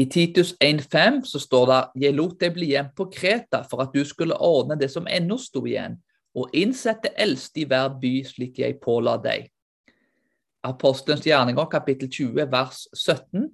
I 0.00 0.06
Titus 0.08 0.54
1,5 0.64 1.24
så 1.28 1.40
står 1.42 1.66
det 1.68 1.80
«Jeg 2.06 2.16
lot 2.16 2.38
deg 2.40 2.54
bli 2.54 2.70
igjen 2.70 2.92
på 2.96 3.08
Kreta 3.12 3.64
for 3.68 3.82
at 3.84 3.92
du 3.92 4.00
skulle 4.06 4.38
ordne 4.38 4.78
det 4.80 4.88
som 4.92 5.08
ennå 5.10 5.36
sto 5.38 5.64
igjen, 5.66 5.98
og 6.32 6.54
innsette 6.56 7.10
eldste 7.18 7.64
i 7.64 7.66
hver 7.68 7.96
by 8.00 8.12
slik 8.24 8.60
jeg 8.62 8.78
påla 8.80 9.16
deg. 9.20 9.50
Apostelens 10.64 11.26
gjerninger, 11.26 11.66
kapittel 11.72 12.08
20, 12.08 12.46
vers 12.52 12.84
17. 12.94 13.48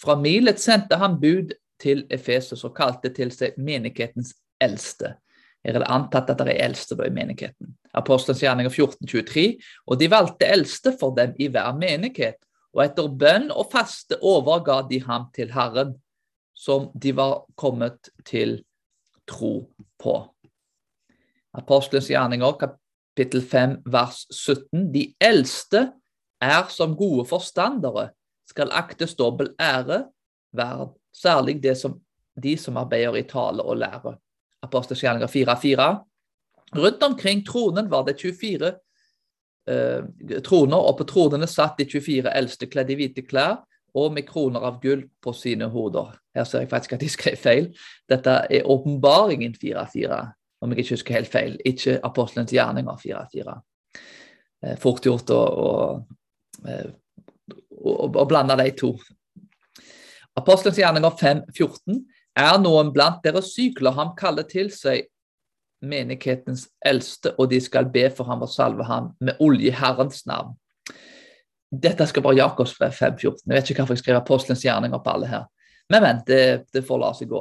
Fra 0.00 0.16
Milet 0.16 0.62
sendte 0.62 0.96
han 0.98 1.18
bud 1.20 1.52
til 1.82 2.06
Efesus 2.10 2.64
og 2.64 2.74
kalte 2.76 3.10
til 3.14 3.30
seg 3.34 3.58
menighetens 3.58 4.32
eldste. 4.62 5.16
Er 5.64 5.78
det 5.78 5.86
antatt 5.86 6.30
at 6.32 6.40
det 6.42 6.56
er 6.56 6.64
eldste 6.64 6.96
i 7.06 7.10
menigheten. 7.14 7.76
Apostelens 7.94 8.42
gjerninger 8.42 8.72
14, 8.72 9.06
23. 9.06 9.44
Og 9.86 10.00
de 10.00 10.08
valgte 10.10 10.48
eldste 10.50 10.94
for 10.98 11.14
dem 11.14 11.36
i 11.38 11.46
hver 11.52 11.76
menighet, 11.78 12.40
og 12.72 12.84
etter 12.86 13.08
bønn 13.08 13.50
og 13.52 13.68
faste 13.72 14.18
overga 14.18 14.80
de 14.88 15.02
ham 15.04 15.28
til 15.36 15.52
Herren, 15.52 15.94
som 16.54 16.90
de 16.94 17.12
var 17.16 17.44
kommet 17.56 18.10
til 18.26 18.62
tro 19.28 19.70
på. 20.02 20.16
Apostelens 21.54 22.08
gjerninger, 22.10 22.56
kapittel 22.58 23.44
5, 23.44 23.76
vers 23.92 24.24
17. 24.32 24.88
De 24.94 25.06
eldste 25.20 25.92
er 26.42 26.66
som 26.72 26.96
gode 26.96 27.26
forstandere, 27.28 28.10
skal 28.48 28.72
aktes 28.74 29.14
dobbel 29.16 29.52
ære 29.60 30.06
verd, 30.52 30.96
særlig 31.14 31.60
som, 31.76 32.00
de 32.34 32.56
som 32.58 32.76
arbeider 32.80 33.20
i 33.20 33.26
tale 33.28 33.62
og 33.62 33.78
lære. 33.80 34.16
Apostelens 34.62 35.02
gjerninger 35.02 35.30
4.4. 35.30 35.90
Rundt 36.76 37.02
omkring 37.02 37.44
tronen 37.44 37.90
var 37.90 38.06
det 38.06 38.16
24 38.20 38.72
eh, 39.68 40.40
troner, 40.44 40.78
og 40.78 40.96
på 41.00 41.06
tronene 41.08 41.48
satt 41.50 41.78
de 41.80 41.88
24 41.90 42.32
eldste 42.32 42.68
kledd 42.70 42.92
i 42.94 42.98
hvite 43.00 43.26
klær 43.26 43.60
og 43.98 44.14
med 44.14 44.24
kroner 44.28 44.64
av 44.64 44.78
gull 44.80 45.04
på 45.20 45.34
sine 45.36 45.68
hoder. 45.72 46.14
Her 46.32 46.46
ser 46.48 46.64
jeg 46.64 46.70
faktisk 46.70 46.94
at 46.96 47.02
de 47.02 47.10
skrev 47.12 47.36
feil. 47.36 47.68
Dette 48.08 48.38
er 48.48 48.68
åpenbaringen 48.70 49.52
4.4, 49.60 50.20
om 50.64 50.72
jeg 50.72 50.84
ikke 50.84 50.96
husker 50.96 51.18
helt 51.18 51.32
feil, 51.32 51.58
ikke 51.68 51.98
apostelens 52.06 52.54
gjerninger 52.54 53.02
4.4. 53.02 53.58
Eh, 54.62 54.78
fort 54.80 55.04
gjort 55.04 55.34
å, 55.34 55.42
å, 55.42 55.72
eh, 56.70 56.88
å, 57.82 57.96
å 58.08 58.26
blande 58.30 58.56
de 58.62 58.70
to. 58.78 58.94
Apostelens 60.40 60.80
gjerninger 60.80 61.18
5.14 61.20 62.00
er 62.38 62.58
noen 62.60 62.92
blant 62.94 63.22
dere 63.24 63.42
syke, 63.44 63.84
la 63.84 63.92
ham 63.96 64.14
kalle 64.18 64.44
til 64.48 64.70
seg 64.72 65.08
menighetens 65.82 66.68
eldste, 66.86 67.34
og 67.38 67.50
de 67.50 67.58
skal 67.60 67.88
be 67.92 68.06
for 68.14 68.28
ham 68.30 68.44
og 68.44 68.50
salve 68.50 68.86
ham 68.86 69.10
med 69.20 69.40
olje 69.42 69.72
Herrens 69.74 70.24
navn. 70.30 70.54
Dette 71.72 72.06
skal 72.06 72.24
bare 72.24 72.38
Jakobs 72.38 72.74
5.14. 72.76 73.46
Jeg 73.48 73.56
vet 73.56 73.70
ikke 73.70 73.82
hvorfor 73.82 73.96
jeg 73.96 74.02
skriver 74.02 74.20
apostelens 74.20 74.64
gjerninger 74.64 75.00
på 75.02 75.14
alle 75.14 75.30
her. 75.30 75.46
Men, 75.90 76.04
men, 76.04 76.20
det, 76.26 76.42
det 76.72 76.84
får 76.86 77.00
la 77.00 77.12
seg 77.16 77.30
gå. 77.32 77.40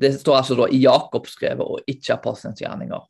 Det 0.00 0.12
står 0.16 0.38
altså 0.38 0.56
da 0.58 0.68
i 0.70 0.80
Jakobskrevet 0.82 1.62
og 1.62 1.90
ikke 1.90 2.16
apostelens 2.16 2.62
gjerninger. 2.62 3.02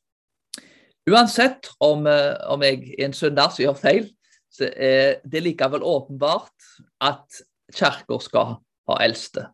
Uansett 1.13 1.69
om, 1.85 2.07
eh, 2.09 2.33
om 2.49 2.63
jeg 2.65 2.81
er 2.97 3.07
en 3.07 3.17
synder 3.17 3.53
som 3.53 3.65
gjør 3.65 3.77
feil, 3.77 4.09
så 4.53 4.71
er 4.71 5.21
det 5.29 5.43
likevel 5.45 5.85
åpenbart 5.85 6.69
at 7.05 7.43
kirker 7.75 8.23
skal 8.25 8.57
ha 8.89 8.99
eldste. 9.05 9.49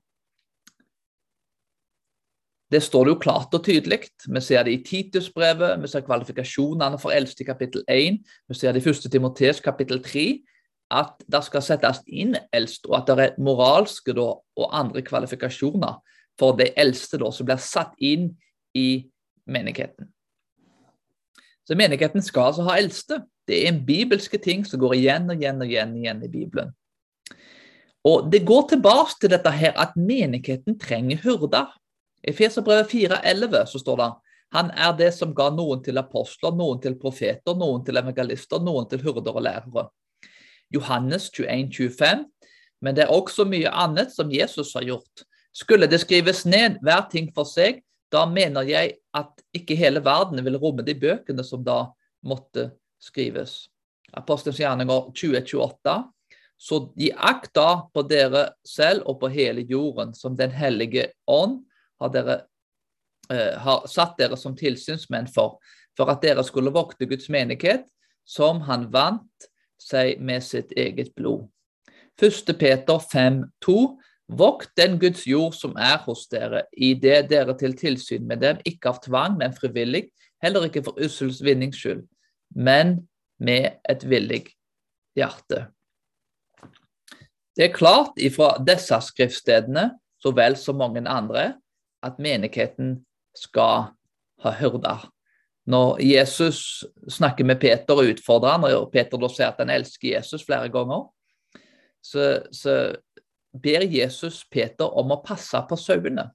Det 2.70 2.82
står 2.82 3.04
det 3.04 3.14
jo 3.14 3.22
klart 3.24 3.54
og 3.54 3.64
tydelig. 3.66 4.04
Vi 4.26 4.40
ser 4.40 4.62
det 4.62 4.72
i 4.72 4.82
Titusbrevet, 4.86 5.80
vi 5.82 5.88
ser 5.90 6.04
kvalifikasjonene 6.06 7.00
for 7.02 7.10
eldste 7.10 7.42
i 7.42 7.48
kapittel 7.48 7.82
1, 7.90 8.20
vi 8.48 8.54
ser 8.54 8.72
det 8.72 8.82
i 8.82 8.86
første 8.86 9.10
Timotes 9.10 9.60
kapittel 9.64 9.98
3, 10.04 10.26
at 10.90 11.24
det 11.30 11.42
skal 11.46 11.62
settes 11.62 12.00
inn 12.06 12.36
eldst, 12.54 12.86
og 12.86 13.00
at 13.00 13.10
det 13.10 13.26
er 13.26 13.42
moralske 13.42 14.14
da, 14.14 14.28
og 14.38 14.70
andre 14.74 15.02
kvalifikasjoner 15.06 15.98
for 16.38 16.56
de 16.58 16.70
eldste 16.78 17.18
da, 17.20 17.30
som 17.34 17.46
blir 17.48 17.60
satt 17.62 17.94
inn 17.98 18.32
i 18.74 19.10
menigheten. 19.50 20.10
Så 21.66 21.76
Menigheten 21.78 22.22
skal 22.22 22.50
altså 22.50 22.64
ha 22.66 22.78
eldste. 22.78 23.20
Det 23.46 23.60
er 23.60 23.70
en 23.70 23.84
bibelske 23.86 24.38
ting 24.42 24.64
som 24.66 24.80
går 24.82 24.96
igjen 24.96 25.30
og 25.30 25.42
igjen 25.42 25.62
og 25.62 25.70
igjen, 25.70 25.96
igjen 26.00 26.22
i 26.26 26.30
Bibelen. 26.30 26.72
Og 28.04 28.30
Det 28.32 28.46
går 28.46 28.68
tilbake 28.68 29.18
til 29.20 29.30
dette 29.30 29.50
her 29.50 29.76
at 29.78 29.94
menigheten 29.96 30.78
trenger 30.80 31.20
hyrder. 31.22 31.68
I 32.28 32.32
Feserbrevet 32.36 32.90
4,11 32.90 33.64
så 33.70 33.80
står 33.80 33.96
det 34.00 34.10
han 34.50 34.70
er 34.74 34.96
det 34.98 35.12
som 35.14 35.30
ga 35.34 35.46
noen 35.54 35.82
til 35.84 35.98
apostler, 36.00 36.50
noen 36.58 36.80
til 36.82 36.96
profeter, 36.98 37.54
noen 37.54 37.84
til 37.86 38.00
evangelister, 38.00 38.58
noen 38.58 38.88
til 38.90 39.02
hurder 39.04 39.36
og 39.38 39.44
lærere. 39.46 39.84
Johannes 40.74 41.28
21, 41.30 41.90
25. 41.94 42.24
Men 42.82 42.96
det 42.96 43.04
er 43.04 43.14
også 43.14 43.44
mye 43.46 43.70
annet 43.70 44.10
som 44.14 44.32
Jesus 44.32 44.72
har 44.74 44.86
gjort. 44.88 45.24
Skulle 45.54 45.86
det 45.90 46.00
skrives 46.02 46.44
ned 46.48 46.80
hver 46.82 47.06
ting 47.12 47.30
for 47.34 47.46
seg, 47.46 47.82
da 48.10 48.24
mener 48.26 48.66
jeg 48.66 48.96
at 49.14 49.42
ikke 49.54 49.78
hele 49.78 50.02
verden 50.02 50.42
vil 50.42 50.58
romme 50.58 50.82
de 50.86 50.96
bøkene 50.98 51.44
som 51.46 51.62
da 51.62 51.84
måtte 52.26 52.72
skrives. 53.02 53.68
Apostelens 54.16 54.58
gjerninger 54.58 55.12
2028. 55.14 55.96
Så 56.60 56.80
gi 56.98 57.08
akt 57.14 57.54
da 57.56 57.86
på 57.94 58.02
dere 58.04 58.50
selv 58.66 59.06
og 59.08 59.20
på 59.22 59.30
hele 59.32 59.62
jorden, 59.68 60.10
som 60.14 60.34
Den 60.36 60.50
hellige 60.50 61.12
ånd 61.26 61.62
har, 62.00 62.12
dere, 62.14 62.37
eh, 63.30 63.57
har 63.61 63.87
satt 63.90 64.19
dere 64.19 64.38
som 64.40 64.57
tilsynsmenn 64.57 65.28
for, 65.33 65.59
for 65.97 66.11
at 66.12 66.23
dere 66.25 66.45
skulle 66.47 66.73
vokte 66.75 67.09
Guds 67.11 67.28
menighet, 67.33 67.87
som 68.25 68.62
han 68.69 68.88
vant 68.92 69.50
seg 69.80 70.21
med 70.21 70.45
sitt 70.45 70.73
eget 70.78 71.14
blod. 71.16 71.49
1. 72.21 72.52
Peter 72.61 73.00
5,2 73.00 73.80
Vokt 74.30 74.71
den 74.78 74.99
Guds 75.00 75.25
jord 75.26 75.57
som 75.59 75.73
er 75.80 75.97
hos 76.04 76.28
dere, 76.30 76.62
i 76.73 76.92
det 76.95 77.25
dere 77.33 77.57
til 77.59 77.73
tilsyn 77.75 78.28
med 78.28 78.45
dem, 78.45 78.61
ikke 78.69 78.92
av 78.92 79.00
tvang, 79.02 79.38
men 79.40 79.57
frivillig, 79.57 80.04
heller 80.42 80.69
ikke 80.69 80.85
for 80.87 81.00
ussels 81.02 81.40
vinnings 81.42 81.80
skyld, 81.80 82.04
men 82.54 83.00
med 83.42 83.80
et 83.90 84.04
villig 84.07 84.45
hjerte. 85.19 85.64
Det 87.57 87.66
er 87.66 87.75
klart 87.75 88.21
ifra 88.23 88.52
disse 88.62 89.00
skriftstedene, 89.09 89.88
så 90.21 90.30
vel 90.37 90.54
som 90.61 90.78
mange 90.78 91.02
andre, 91.11 91.57
at 92.07 92.19
menigheten 92.23 93.00
skal 93.37 93.90
ha 94.45 94.52
hyrder. 94.59 95.07
Når 95.71 96.00
Jesus 96.02 96.85
snakker 97.09 97.45
med 97.45 97.61
Peter 97.61 97.95
og 97.95 98.11
utfordrer 98.14 98.57
han, 98.57 98.66
og 98.75 98.90
Peter 98.92 99.21
da 99.21 99.28
sier 99.30 99.52
at 99.52 99.61
han 99.61 99.73
elsker 99.73 100.14
Jesus 100.16 100.45
flere 100.47 100.71
ganger, 100.73 101.07
så, 102.02 102.40
så 102.52 102.97
ber 103.52 103.85
Jesus 103.85 104.42
Peter 104.50 104.88
om 104.88 105.12
å 105.12 105.21
passe 105.25 105.61
på 105.69 105.78
sauene. 105.78 106.30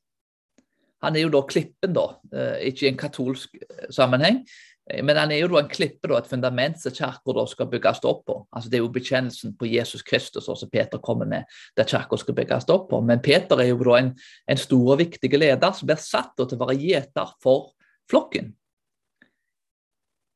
Han 1.03 1.17
er 1.17 1.25
jo 1.25 1.33
da 1.33 1.41
klippen, 1.49 1.93
da, 1.97 2.05
eh, 2.33 2.69
ikke 2.69 2.85
i 2.85 2.91
en 2.91 3.01
katolsk 3.01 3.57
sammenheng, 3.93 4.43
men 4.85 5.17
han 5.17 5.31
er 5.33 5.39
jo 5.41 5.57
en 5.57 5.69
klippe, 5.69 6.11
et 6.13 6.27
fundament 6.29 6.77
som 6.77 6.93
kirka 6.93 7.45
skal 7.49 7.69
bygges 7.71 8.03
opp 8.05 8.25
på. 8.27 8.35
Altså 8.53 8.69
Det 8.69 8.77
er 8.77 8.83
jo 8.83 8.91
bekjennelsen 8.93 9.55
på 9.57 9.65
Jesus 9.65 10.03
Kristus 10.05 10.45
som 10.45 10.69
Peter 10.69 11.01
kommer 11.01 11.25
med, 11.25 11.43
der 11.77 11.89
kirka 11.89 12.17
skal 12.21 12.37
bygges 12.37 12.69
opp 12.69 12.91
på. 12.91 13.01
Men 13.01 13.19
Peter 13.19 13.57
er 13.57 13.71
jo 13.71 13.79
da 13.81 13.97
en, 13.97 14.11
en 14.47 14.61
stor 14.61 14.93
og 14.93 14.99
viktig 15.01 15.31
leder 15.33 15.73
som 15.73 15.89
blir 15.89 15.97
satt 15.97 16.37
til 16.37 16.53
å 16.53 16.61
være 16.61 16.77
gjeter 16.77 17.33
for 17.41 17.73
flokken. 18.11 18.53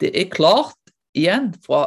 Det 0.01 0.09
er 0.17 0.33
klart 0.33 0.77
igjen 1.13 1.51
fra 1.61 1.85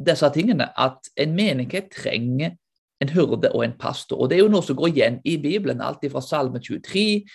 disse 0.00 0.28
tingene 0.32 0.70
at 0.80 1.12
en 1.20 1.36
menighet 1.36 1.90
trenger 1.92 2.56
en 3.00 3.12
hyrde 3.12 3.52
og 3.52 3.64
en 3.64 3.76
pastor. 3.76 4.16
Og 4.16 4.30
Det 4.30 4.38
er 4.38 4.44
jo 4.44 4.52
noe 4.52 4.64
som 4.64 4.76
går 4.76 4.92
igjen 4.92 5.20
i 5.24 5.36
Bibelen, 5.36 5.84
alt 5.84 6.04
fra 6.12 6.24
Salme 6.24 6.60
23 6.64 7.26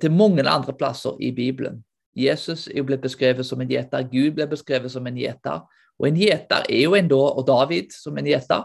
til 0.00 0.12
mange 0.14 0.46
andre 0.48 0.72
plasser 0.72 1.16
i 1.20 1.32
Bibelen. 1.36 1.82
Jesus 2.16 2.66
er 2.68 2.80
jo 2.80 2.86
blitt 2.88 3.02
beskrevet 3.04 3.46
som 3.46 3.60
en 3.62 3.70
gjeter, 3.70 4.06
Gud 4.10 4.34
ble 4.34 4.46
beskrevet 4.50 4.92
som 4.92 5.06
en 5.06 5.18
gjeter. 5.18 5.62
Og 6.00 6.08
en 6.08 6.18
gjeter 6.18 6.64
er 6.68 6.84
jo 6.84 6.94
en 6.96 7.10
da, 7.10 7.20
og 7.20 7.46
David 7.46 7.92
som 7.94 8.18
en 8.18 8.26
gjeter, 8.26 8.64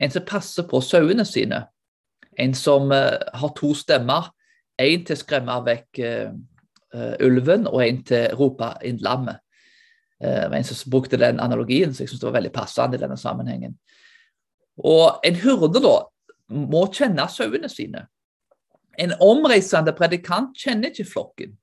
en 0.00 0.12
som 0.12 0.26
passer 0.28 0.66
på 0.68 0.80
sauene 0.84 1.24
sine. 1.26 1.64
En 2.38 2.54
som 2.54 2.92
uh, 2.92 3.16
har 3.16 3.52
to 3.56 3.72
stemmer. 3.74 4.30
En 4.78 5.04
til 5.08 5.16
å 5.16 5.20
skremme 5.20 5.56
vekk 5.66 6.00
uh, 6.04 6.32
uh, 6.94 7.14
ulven, 7.24 7.66
og 7.68 7.80
en 7.84 8.02
til 8.06 8.28
å 8.30 8.40
rope 8.40 8.70
inn 8.86 9.00
lammet. 9.04 9.40
Uh, 10.22 10.48
en 10.52 10.64
som 10.64 10.92
brukte 10.92 11.20
den 11.20 11.40
analogien, 11.40 11.92
så 11.92 12.04
jeg 12.04 12.12
syns 12.12 12.22
det 12.22 12.28
var 12.30 12.38
veldig 12.38 12.54
passende 12.54 13.00
i 13.00 13.02
denne 13.02 13.18
sammenhengen. 13.20 13.76
Og 14.84 15.24
en 15.24 15.40
hyrde 15.40 15.80
da 15.80 15.96
må 16.52 16.86
kjenne 16.92 17.26
sauene 17.32 17.68
sine. 17.72 18.04
En 19.00 19.12
omreisende 19.20 19.92
predikant 19.96 20.56
kjenner 20.56 20.92
ikke 20.92 21.08
flokken. 21.08 21.56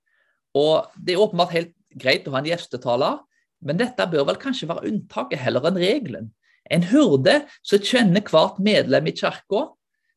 Og 0.54 0.90
Det 0.98 1.14
er 1.14 1.22
åpenbart 1.22 1.56
helt 1.56 1.74
greit 2.00 2.28
å 2.28 2.34
ha 2.36 2.42
en 2.42 2.50
gjestetaler, 2.50 3.22
Men 3.64 3.78
dette 3.80 4.04
bør 4.12 4.26
vel 4.28 4.36
kanskje 4.36 4.68
være 4.68 4.90
unntaket 4.90 5.40
heller 5.40 5.64
enn 5.70 5.78
regelen. 5.80 6.26
En 6.68 6.84
hurde 6.84 7.46
som 7.64 7.80
kjenner 7.80 8.20
hvert 8.28 8.58
medlem 8.60 9.08
i 9.08 9.14
kirka, 9.16 9.70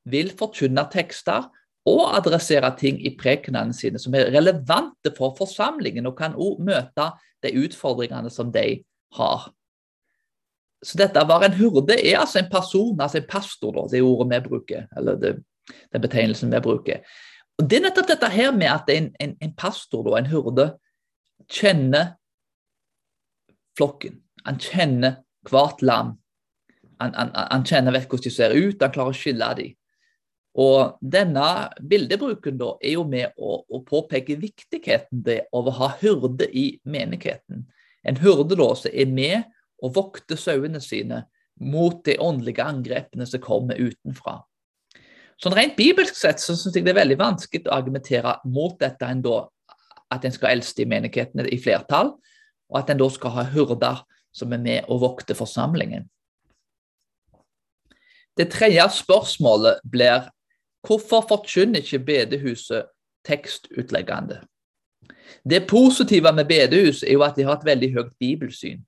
vil 0.02 0.32
forkynne 0.34 0.82
tekster 0.90 1.46
og 1.86 2.02
adressere 2.18 2.72
ting 2.78 2.98
i 3.06 3.12
prekenene 3.18 3.74
sine 3.74 4.00
som 4.02 4.14
er 4.18 4.32
relevante 4.34 5.12
for 5.14 5.36
forsamlingen, 5.38 6.06
og 6.10 6.16
kan 6.18 6.34
også 6.34 6.66
møte 6.66 7.06
de 7.46 7.52
utfordringene 7.62 8.30
som 8.34 8.50
de 8.54 8.80
har. 9.18 9.46
Så 10.84 10.98
dette 10.98 11.22
var 11.28 11.46
en 11.46 11.56
hurde 11.56 11.94
er 11.96 12.20
altså 12.20 12.42
en 12.42 12.50
person, 12.50 12.98
altså 13.00 13.20
en 13.20 13.30
pastor, 13.30 13.74
da, 13.78 13.86
det 13.90 14.02
ordet 14.02 14.28
vi 14.34 14.48
bruker, 14.48 14.88
eller 14.96 15.22
det, 15.22 15.36
den 15.94 16.02
betegnelsen 16.02 16.52
vi 16.52 16.62
bruker. 16.62 17.02
Og 17.56 17.68
Det 17.70 17.78
er 17.78 17.86
nettopp 17.86 18.10
dette 18.10 18.28
her 18.32 18.52
med 18.52 18.68
at 18.68 18.90
en, 18.92 19.08
en, 19.20 19.32
en 19.40 19.54
pastor, 19.56 20.04
da, 20.04 20.18
en 20.18 20.28
hurde, 20.28 20.66
kjenner 21.48 22.14
flokken. 23.78 24.20
Han 24.44 24.60
kjenner 24.60 25.20
hvert 25.48 25.82
lam. 25.82 26.14
Han, 27.00 27.14
han, 27.16 27.32
han, 27.34 27.64
kjenner 27.64 27.94
vet 27.96 28.08
hvordan 28.08 28.28
de 28.28 28.32
ser 28.32 28.56
ut, 28.56 28.80
han 28.82 28.92
klarer 28.92 29.14
å 29.14 29.16
skille 29.16 29.48
dem. 29.58 29.74
Og 30.56 30.96
denne 31.04 31.46
bildebruken 31.84 32.56
da 32.60 32.70
er 32.80 32.94
jo 32.96 33.04
med 33.08 33.36
å, 33.36 33.58
å 33.68 33.82
påpeke 33.84 34.38
viktigheten 34.40 35.20
det 35.26 35.42
av 35.52 35.68
å 35.68 35.74
ha 35.82 35.90
hyrde 36.00 36.48
i 36.48 36.70
menigheten. 36.88 37.66
En 38.06 38.20
hyrde 38.22 38.56
da 38.56 38.70
som 38.78 38.92
er 38.92 39.10
med 39.12 39.44
og 39.84 39.92
vokter 39.98 40.40
sauene 40.40 40.80
sine 40.80 41.26
mot 41.60 42.00
de 42.08 42.16
åndelige 42.20 42.64
angrepene 42.64 43.28
som 43.28 43.42
kommer 43.44 43.76
utenfra. 43.76 44.38
Sånn 45.42 45.54
Rent 45.56 45.76
bibelsk 45.76 46.16
sett 46.16 46.40
så 46.40 46.54
syns 46.56 46.76
jeg 46.76 46.86
det 46.86 46.94
er 46.94 47.02
veldig 47.02 47.18
vanskelig 47.20 47.66
å 47.68 47.76
argumentere 47.76 48.38
mot 48.48 48.78
dette 48.80 49.04
ennå 49.04 49.42
at 50.14 50.24
en 50.24 50.32
skal 50.32 50.54
eldste 50.54 50.84
i 50.84 50.88
menighetene 50.88 51.44
i 51.52 51.58
flertall, 51.60 52.14
og 52.70 52.78
at 52.80 52.90
en 52.90 53.00
da 53.00 53.08
skal 53.12 53.34
ha 53.34 53.44
hyrder 53.52 54.02
som 54.36 54.52
er 54.52 54.62
med 54.62 54.88
og 54.92 55.02
vokter 55.02 55.36
forsamlingen. 55.36 56.06
Det 58.36 58.50
tredje 58.52 58.84
spørsmålet 58.98 59.80
blir 59.84 60.28
hvorfor 60.86 61.24
forkynner 61.28 61.80
ikke 61.80 62.04
bedehuset 62.04 62.90
tekstutleggende? 63.26 64.42
Det 65.44 65.66
positive 65.68 66.32
med 66.32 66.48
bedehus 66.48 67.02
er 67.02 67.16
jo 67.16 67.24
at 67.26 67.36
de 67.36 67.46
har 67.46 67.58
et 67.58 67.64
veldig 67.64 67.92
høyt 67.94 68.12
bibelsyn. 68.20 68.84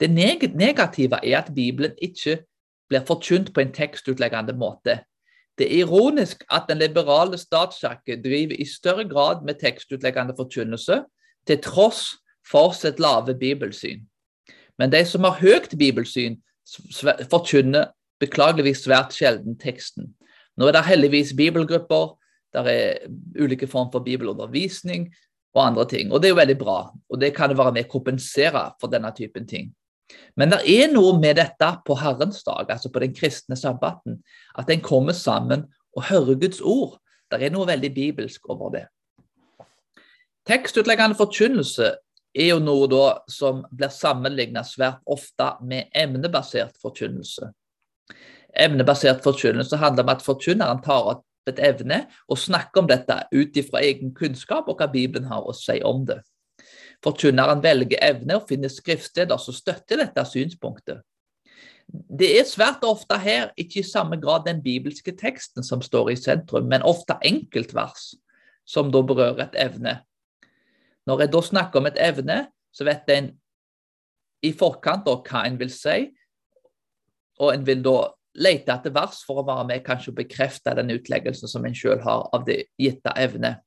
Det 0.00 0.10
negative 0.10 1.20
er 1.22 1.38
at 1.38 1.54
Bibelen 1.54 1.92
ikke 2.02 2.40
blir 2.88 3.04
forkynt 3.06 3.52
på 3.54 3.60
en 3.60 3.72
tekstutleggende 3.72 4.56
måte. 4.58 4.98
Det 5.58 5.66
er 5.68 5.84
ironisk 5.84 6.44
at 6.50 6.66
den 6.68 6.80
liberale 6.82 7.38
statskirke 7.38 8.16
driver 8.22 8.56
i 8.58 8.66
større 8.66 9.04
grad 9.08 9.44
med 9.46 9.60
tekstutleggende 9.60 10.34
forkynnelse, 10.36 11.04
til 11.46 11.62
tross 11.62 12.16
for 12.50 12.72
sitt 12.72 13.00
lave 13.00 13.36
bibelsyn. 13.38 14.02
Men 14.78 14.92
de 14.92 15.04
som 15.06 15.24
har 15.24 15.38
høyt 15.38 15.74
bibelsyn, 15.78 16.40
forkynner 17.30 17.92
beklageligvis 18.20 18.84
svært 18.86 19.14
sjelden 19.14 19.58
teksten. 19.60 20.14
Nå 20.56 20.68
er 20.68 20.76
det 20.76 20.86
heldigvis 20.88 21.34
bibelgrupper, 21.36 22.14
der 22.54 22.68
er 22.70 23.06
ulike 23.40 23.66
former 23.66 23.92
for 23.92 24.06
bibelundervisning 24.06 25.08
og 25.54 25.66
andre 25.66 25.86
ting. 25.88 26.12
Og 26.12 26.22
det 26.22 26.28
er 26.28 26.34
jo 26.34 26.40
veldig 26.40 26.58
bra, 26.58 26.78
og 27.10 27.20
det 27.20 27.34
kan 27.34 27.54
være 27.58 27.72
med 27.72 27.86
å 27.86 27.92
kompensere 27.94 28.68
for 28.80 28.90
denne 28.90 29.10
typen 29.16 29.46
ting. 29.50 29.72
Men 30.36 30.52
det 30.52 30.60
er 30.68 30.90
noe 30.92 31.14
med 31.20 31.38
dette 31.38 31.70
på 31.86 31.96
Herrens 31.98 32.42
dag, 32.46 32.68
altså 32.70 32.90
på 32.92 33.02
den 33.02 33.14
kristne 33.16 33.56
sabbaten, 33.56 34.20
at 34.58 34.70
en 34.70 34.82
kommer 34.84 35.16
sammen 35.16 35.66
og 35.96 36.08
hører 36.10 36.40
Guds 36.40 36.60
ord. 36.60 36.98
Det 37.30 37.40
er 37.42 37.54
noe 37.54 37.66
veldig 37.66 37.90
bibelsk 37.94 38.50
over 38.52 38.74
det. 38.74 38.84
Tekstutleggende 40.44 41.16
forkynnelse 41.16 41.94
er 42.34 42.50
jo 42.50 42.58
noe 42.60 42.88
da 42.90 43.04
som 43.30 43.62
blir 43.72 43.92
sammenlignet 43.94 44.68
svært 44.68 45.00
ofte 45.06 45.54
med 45.64 45.88
emnebasert 45.96 46.74
forkynnelse. 46.82 47.48
Emnebasert 48.54 49.22
forkynnelse 49.24 49.78
handler 49.80 50.04
om 50.04 50.12
at 50.12 50.26
forkynneren 50.26 50.82
tar 50.84 51.08
opp 51.14 51.24
et 51.48 51.60
evne 51.62 52.04
og 52.28 52.40
snakker 52.40 52.82
om 52.82 52.90
dette 52.90 53.16
ut 53.32 53.56
ifra 53.56 53.82
egen 53.84 54.14
kunnskap 54.16 54.68
og 54.68 54.80
hva 54.80 54.88
Bibelen 54.92 55.28
har 55.30 55.44
å 55.44 55.56
si 55.56 55.80
om 55.84 56.04
det. 56.08 56.20
Forkynneren 57.04 57.60
velger 57.64 58.00
evne 58.02 58.38
og 58.38 58.48
finner 58.48 58.72
skriftsteder 58.72 59.40
som 59.40 59.56
støtter 59.56 60.00
dette 60.00 60.24
synspunktet. 60.28 61.02
Det 61.92 62.30
er 62.38 62.46
svært 62.48 62.84
ofte 62.88 63.18
her 63.20 63.50
ikke 63.60 63.82
i 63.82 63.86
samme 63.86 64.16
grad 64.20 64.46
den 64.48 64.62
bibelske 64.64 65.12
teksten 65.12 65.66
som 65.66 65.82
står 65.84 66.14
i 66.14 66.16
sentrum, 66.16 66.64
men 66.70 66.82
ofte 66.82 67.18
enkeltvers 67.20 68.14
som 68.64 68.88
da 68.92 69.02
berører 69.04 69.44
et 69.44 69.58
evne. 69.66 69.98
Når 71.04 71.20
jeg 71.20 71.32
da 71.34 71.42
snakker 71.44 71.82
om 71.82 71.90
et 71.90 72.00
evne, 72.00 72.38
så 72.72 72.86
vet 72.88 73.10
en 73.12 73.30
i 74.44 74.52
forkant 74.56 75.04
da 75.04 75.18
hva 75.20 75.44
en 75.44 75.58
vil 75.60 75.72
si, 75.72 76.08
og 77.40 77.52
en 77.52 77.66
vil 77.66 77.84
da 77.84 77.98
lete 78.34 78.72
etter 78.72 78.94
vers 78.94 79.20
for 79.26 79.40
å 79.40 79.46
være 79.46 79.68
med 79.68 79.84
kanskje 79.86 80.12
å 80.12 80.18
bekrefte 80.18 80.74
den 80.78 80.92
utleggelsen 80.94 81.50
som 81.50 81.66
en 81.66 81.76
selv 81.76 82.02
har 82.06 82.26
av 82.34 82.46
det 82.48 82.64
gitte 82.80 83.12
evnet. 83.20 83.60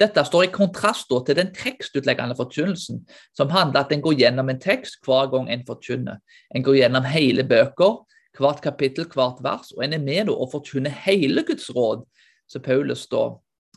Dette 0.00 0.24
står 0.26 0.48
i 0.48 0.52
kontrast 0.54 1.12
til 1.26 1.36
den 1.38 1.52
tekstutleggende 1.54 2.34
forkynnelsen, 2.36 3.04
som 3.36 3.52
handler 3.54 3.84
at 3.84 3.92
en 3.94 4.02
går 4.02 4.16
gjennom 4.18 4.50
en 4.50 4.60
tekst 4.60 4.98
hver 5.06 5.30
gang 5.30 5.46
en 5.50 5.62
forkynner. 5.66 6.18
En 6.54 6.64
går 6.66 6.80
gjennom 6.80 7.06
hele 7.06 7.44
bøker, 7.46 8.00
hvert 8.38 8.62
kapittel, 8.62 9.06
hvert 9.14 9.38
vers, 9.44 9.70
og 9.76 9.84
en 9.84 9.92
er 9.92 10.02
med 10.02 10.32
og 10.32 10.50
forkynner 10.52 10.90
hele 11.04 11.44
Guds 11.46 11.70
råd, 11.70 12.02
som 12.50 12.62
Paulus 12.62 13.06
da 13.06 13.28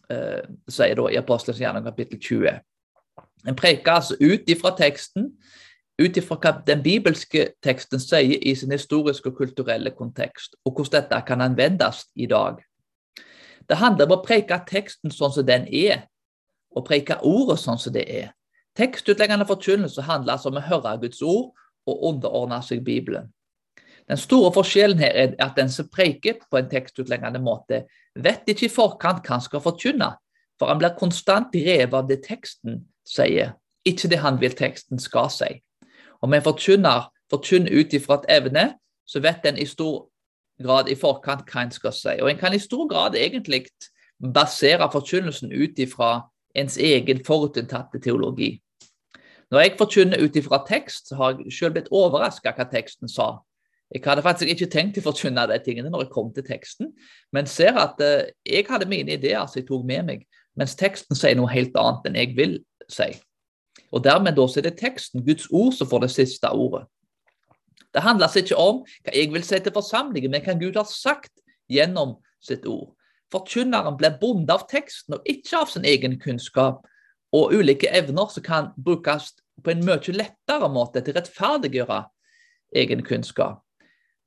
eh, 0.10 0.42
sier 0.70 0.98
da 0.98 1.08
i 1.12 1.20
Apostelens 1.22 1.62
gjerning 1.62 1.86
kapittel 1.86 2.20
20. 2.20 2.58
En 3.48 3.56
preker 3.56 4.00
altså 4.00 4.18
ut 4.20 4.50
ifra 4.50 4.74
teksten, 4.78 5.30
ut 6.02 6.18
ifra 6.18 6.38
hva 6.42 6.54
den 6.66 6.82
bibelske 6.86 7.52
teksten 7.64 8.02
sier 8.02 8.42
i 8.42 8.56
sin 8.58 8.74
historiske 8.74 9.30
og 9.30 9.38
kulturelle 9.38 9.94
kontekst, 9.98 10.58
og 10.66 10.74
hvordan 10.74 11.04
dette 11.04 11.22
kan 11.28 11.46
anvendes 11.46 12.06
i 12.16 12.26
dag. 12.30 12.58
Det 13.68 13.80
handler 13.80 14.08
om 14.08 14.18
å 14.18 14.24
preke 14.24 14.60
teksten 14.68 15.12
sånn 15.12 15.34
som 15.36 15.46
den 15.48 15.68
er, 15.68 16.06
og 16.72 16.86
preke 16.88 17.20
ordet 17.26 17.60
sånn 17.62 17.80
som 17.82 17.94
det 17.96 18.06
er. 18.08 18.30
Tekstutleggende 18.78 19.48
forkynnelse 19.50 20.06
handler 20.06 20.36
altså 20.36 20.52
om 20.52 20.60
å 20.60 20.68
høre 20.68 20.94
Guds 21.02 21.24
ord 21.26 21.52
og 21.88 22.06
underordne 22.12 22.62
seg 22.64 22.84
Bibelen. 22.86 23.32
Den 24.08 24.20
store 24.22 24.54
forskjellen 24.56 25.02
her 25.02 25.18
er 25.20 25.34
at 25.44 25.58
den 25.58 25.72
som 25.74 25.90
preker 25.92 26.38
på 26.48 26.60
en 26.60 26.70
tekstutleggende 26.72 27.42
måte, 27.44 27.84
vet 28.16 28.48
ikke 28.48 28.68
i 28.70 28.72
forkant 28.72 29.26
hva 29.26 29.36
han 29.36 29.44
skal 29.44 29.64
forkynne, 29.64 30.14
for 30.60 30.72
han 30.72 30.80
blir 30.80 30.96
konstant 30.98 31.52
drevet 31.54 31.94
av 31.98 32.08
det 32.08 32.22
teksten 32.24 32.86
sier, 33.08 33.58
ikke 33.86 34.12
det 34.12 34.22
han 34.24 34.40
vil 34.40 34.56
teksten 34.56 35.02
skal 35.02 35.28
si. 35.34 35.50
Om 36.24 36.34
en 36.34 36.46
forkynner 36.46 37.10
forkynner 37.32 37.72
ut 37.72 37.94
ifra 37.94 38.22
et 38.22 38.30
evne, 38.38 38.68
så 39.08 39.20
vet 39.24 39.46
en 39.46 39.60
i 39.60 39.68
stor 39.68 40.08
grad 40.64 40.90
i 40.90 40.98
forkant 40.98 41.46
hva 41.50 41.66
en 41.66 41.74
skal 41.74 41.94
si. 41.96 42.16
Og 42.22 42.32
en 42.32 42.40
kan 42.40 42.54
i 42.54 42.62
stor 42.62 42.88
grad 42.90 43.16
egentlig 43.16 43.68
basere 44.18 44.90
forkynnelsen 44.92 45.54
ut 45.54 45.80
ifra 45.80 46.28
ens 46.58 46.78
egen 46.78 47.22
forutinntatte 47.26 48.02
teologi. 48.02 48.58
Når 49.52 49.60
jeg 49.64 49.76
forkynner 49.80 50.24
ut 50.24 50.36
ifra 50.36 50.64
tekst, 50.68 51.08
så 51.08 51.16
har 51.16 51.38
jeg 51.38 51.54
selv 51.54 51.78
blitt 51.78 51.92
overraska 51.92 52.52
hva 52.56 52.66
teksten 52.68 53.08
sa. 53.12 53.38
Jeg 53.94 54.04
hadde 54.04 54.24
faktisk 54.26 54.52
ikke 54.52 54.68
tenkt 54.72 54.98
å 55.00 55.06
forkynne 55.06 55.46
de 55.48 55.60
tingene 55.64 55.92
når 55.94 56.04
jeg 56.04 56.12
kom 56.12 56.34
til 56.36 56.44
teksten, 56.44 56.90
men 57.32 57.48
ser 57.48 57.78
at 57.80 58.02
uh, 58.04 58.28
jeg 58.44 58.66
hadde 58.68 58.90
mine 58.90 59.16
ideer 59.16 59.46
som 59.48 59.62
jeg 59.62 59.70
tok 59.70 59.86
med 59.88 60.04
meg, 60.10 60.26
mens 60.60 60.76
teksten 60.76 61.16
sier 61.16 61.38
noe 61.40 61.54
helt 61.54 61.78
annet 61.80 62.10
enn 62.10 62.20
jeg 62.20 62.36
vil 62.36 62.58
si. 62.92 63.14
Og 63.96 64.04
Dermed 64.04 64.36
da 64.36 64.48
så 64.50 64.60
er 64.60 64.68
det 64.68 64.80
teksten, 64.82 65.24
Guds 65.24 65.48
ord, 65.48 65.72
som 65.78 65.88
får 65.88 66.04
det 66.04 66.12
siste 66.12 66.52
ordet. 66.52 66.84
Det 67.98 68.04
handler 68.06 68.36
ikke 68.38 68.58
om 68.62 68.84
hva 68.86 69.14
jeg 69.16 69.32
vil 69.34 69.46
si 69.46 69.58
til 69.58 69.74
forsamlingen, 69.74 70.30
men 70.30 70.44
hva 70.46 70.54
Gud 70.60 70.76
har 70.78 70.86
sagt 70.86 71.34
gjennom 71.74 72.20
sitt 72.46 72.68
ord. 72.70 72.92
Forkynneren 73.34 73.98
blir 73.98 74.20
bonde 74.22 74.54
av 74.54 74.68
teksten 74.70 75.18
og 75.18 75.26
ikke 75.26 75.64
av 75.64 75.72
sin 75.72 75.88
egen 75.90 76.20
kunnskap 76.22 76.86
og 77.36 77.56
ulike 77.58 77.90
evner 77.90 78.30
som 78.32 78.46
kan 78.46 78.70
brukes 78.78 79.34
på 79.66 79.74
en 79.74 79.82
mye 79.88 80.14
lettere 80.14 80.70
måte 80.70 81.02
til 81.02 81.16
å 81.16 81.18
rettferdiggjøre 81.18 82.04
egen 82.84 83.02
kunnskap. 83.08 83.64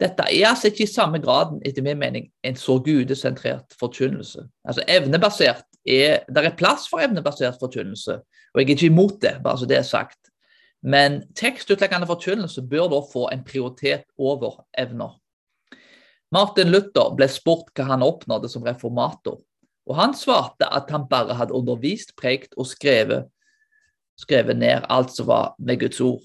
Dette 0.00 0.26
er 0.26 0.48
altså 0.48 0.70
ikke 0.70 0.86
i 0.86 0.90
samme 0.90 1.20
grad 1.22 1.54
etter 1.68 1.84
min 1.84 2.00
mening, 2.00 2.26
en 2.42 2.56
så 2.58 2.78
gudesentrert 2.82 3.76
forkynnelse. 3.78 4.48
Altså 4.66 4.82
evnebasert 4.88 5.66
er, 5.86 6.24
Det 6.26 6.44
er 6.44 6.56
plass 6.56 6.88
for 6.90 7.04
evnebasert 7.04 7.60
forkynnelse, 7.60 8.18
og 8.18 8.60
jeg 8.60 8.66
er 8.66 8.74
ikke 8.74 8.90
imot 8.90 9.22
det, 9.22 9.36
bare 9.44 9.58
så 9.58 9.68
det 9.68 9.78
er 9.78 9.86
sagt. 9.86 10.29
Men 10.82 11.22
tekstutleggende 11.36 12.08
forkynnelse 12.08 12.62
bør 12.64 12.88
da 12.88 13.00
få 13.04 13.26
en 13.32 13.44
prioritet 13.44 14.06
over 14.18 14.62
evner. 14.78 15.18
Martin 16.32 16.70
Luther 16.70 17.12
ble 17.18 17.26
spurt 17.28 17.72
hva 17.74 17.88
han 17.90 18.04
oppnådde 18.06 18.48
som 18.48 18.64
reformator, 18.64 19.40
og 19.90 19.96
han 19.98 20.14
svarte 20.14 20.68
at 20.70 20.90
han 20.94 21.08
bare 21.10 21.34
hadde 21.34 21.56
undervist, 21.56 22.14
prekt 22.16 22.54
og 22.56 22.68
skrevet, 22.70 23.26
skrevet 24.20 24.56
ned 24.56 24.86
alt 24.88 25.10
som 25.12 25.26
var 25.26 25.56
med 25.58 25.80
Guds 25.82 26.00
ord. 26.00 26.22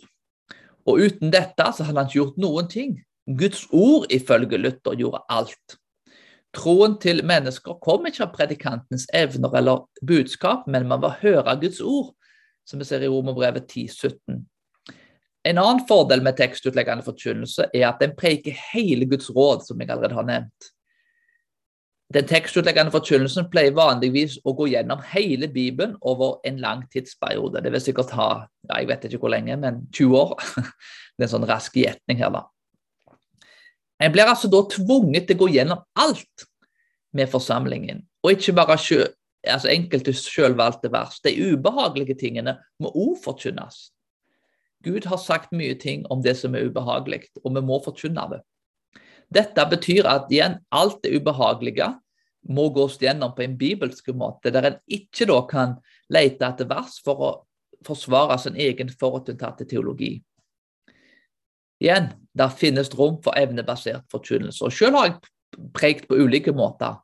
Og 0.85 1.01
uten 1.01 1.33
dette 1.33 1.65
så 1.73 1.87
hadde 1.87 1.97
han 1.97 2.11
ikke 2.11 2.19
gjort 2.19 2.37
noen 2.37 2.69
ting. 2.69 2.99
Guds 3.25 3.65
ord, 3.73 4.05
ifølge 4.13 4.59
Luther, 4.61 4.93
gjorde 4.93 5.23
alt. 5.33 5.79
Troen 6.55 6.99
til 7.01 7.23
mennesker 7.25 7.79
kom 7.83 8.05
ikke 8.07 8.27
av 8.27 8.35
predikantens 8.35 9.07
evner 9.11 9.57
eller 9.57 9.87
budskap, 10.05 10.69
men 10.69 10.85
man 10.87 11.01
var 11.03 11.17
høre 11.23 11.57
Guds 11.59 11.81
ord 11.81 12.13
som 12.65 12.81
vi 12.81 12.87
ser 12.87 13.03
i 13.05 13.09
Romerbrevet 13.11 13.67
10, 13.69 13.87
17. 13.87 14.45
En 15.45 15.59
annen 15.61 15.83
fordel 15.87 16.23
med 16.25 16.37
tekstutleggende 16.39 17.05
forkynnelse 17.05 17.67
er 17.69 17.85
at 17.91 18.01
den 18.01 18.15
preker 18.17 18.55
hele 18.73 19.05
Guds 19.09 19.29
råd, 19.29 19.67
som 19.67 19.81
jeg 19.81 19.91
allerede 19.93 20.17
har 20.17 20.25
nevnt. 20.25 20.71
Den 22.13 22.27
tekstutleggende 22.29 22.93
forkynnelsen 22.93 23.47
pleier 23.49 23.73
vanligvis 23.77 24.39
å 24.45 24.53
gå 24.57 24.69
gjennom 24.71 25.01
hele 25.11 25.49
Bibelen 25.49 25.95
over 26.05 26.39
en 26.45 26.59
lang 26.61 26.83
tidsperiode. 26.93 27.61
Det 27.65 27.71
vil 27.73 27.81
sikkert 27.81 28.13
ha 28.17 28.29
ja, 28.45 28.79
jeg 28.79 28.89
vet 28.89 29.07
ikke 29.07 29.21
hvor 29.23 29.33
lenge, 29.33 29.57
men 29.61 29.83
20 29.93 30.17
år. 30.19 30.35
Det 31.15 31.23
er 31.23 31.27
en 31.29 31.31
sånn 31.31 31.47
rask 31.49 31.77
gjetning 31.77 32.19
her, 32.21 32.33
da. 32.33 32.45
En 34.03 34.11
blir 34.11 34.27
altså 34.27 34.49
da 34.51 34.59
tvunget 34.67 35.29
til 35.29 35.37
å 35.37 35.45
gå 35.45 35.53
gjennom 35.55 35.83
alt 36.01 36.45
med 37.15 37.29
forsamlingen, 37.31 38.01
og 38.25 38.33
ikke 38.33 38.57
bare 38.57 38.75
altså 39.51 39.71
enkelte 39.73 40.13
selvvalgte 40.17 40.91
vers. 40.93 41.19
De 41.23 41.33
ubehagelige 41.53 42.17
tingene 42.19 42.57
må 42.81 42.91
òg 42.91 43.19
forkynnes. 43.23 43.89
Gud 44.85 45.07
har 45.09 45.17
sagt 45.17 45.53
mye 45.55 45.75
ting 45.81 46.05
om 46.13 46.21
det 46.21 46.35
som 46.37 46.55
er 46.55 46.67
ubehagelig, 46.69 47.25
og 47.43 47.55
vi 47.55 47.63
må 47.65 47.79
forkynne 47.83 48.27
det. 48.33 48.41
Dette 49.33 49.65
betyr 49.69 50.05
at 50.07 50.29
igjen, 50.29 50.59
alt 50.69 51.01
det 51.03 51.15
ubehagelige 51.17 51.89
må 52.53 52.69
gås 52.69 52.99
gjennom 53.01 53.33
på 53.35 53.41
en 53.45 53.57
bibelsk 53.57 54.11
måte, 54.13 54.51
der 54.53 54.69
en 54.69 54.77
ikke 54.85 55.25
da 55.29 55.39
kan 55.49 55.77
lete 56.13 56.45
etter 56.45 56.69
vers 56.69 56.99
for 57.05 57.23
å 57.25 57.31
forsvare 57.85 58.37
sin 58.41 58.57
egen 58.61 58.91
forutinntatte 58.93 59.65
teologi. 59.69 60.19
Igjen, 61.81 62.11
der 62.33 62.53
finnes 62.53 62.93
rom 62.95 63.17
for 63.23 63.35
evnebasert 63.37 64.05
forkynnelse. 64.13 64.63
Og 64.65 64.73
Selv 64.73 64.99
har 64.99 65.09
jeg 65.09 65.65
prekt 65.75 66.07
på 66.07 66.17
ulike 66.21 66.53
måter. 66.55 67.01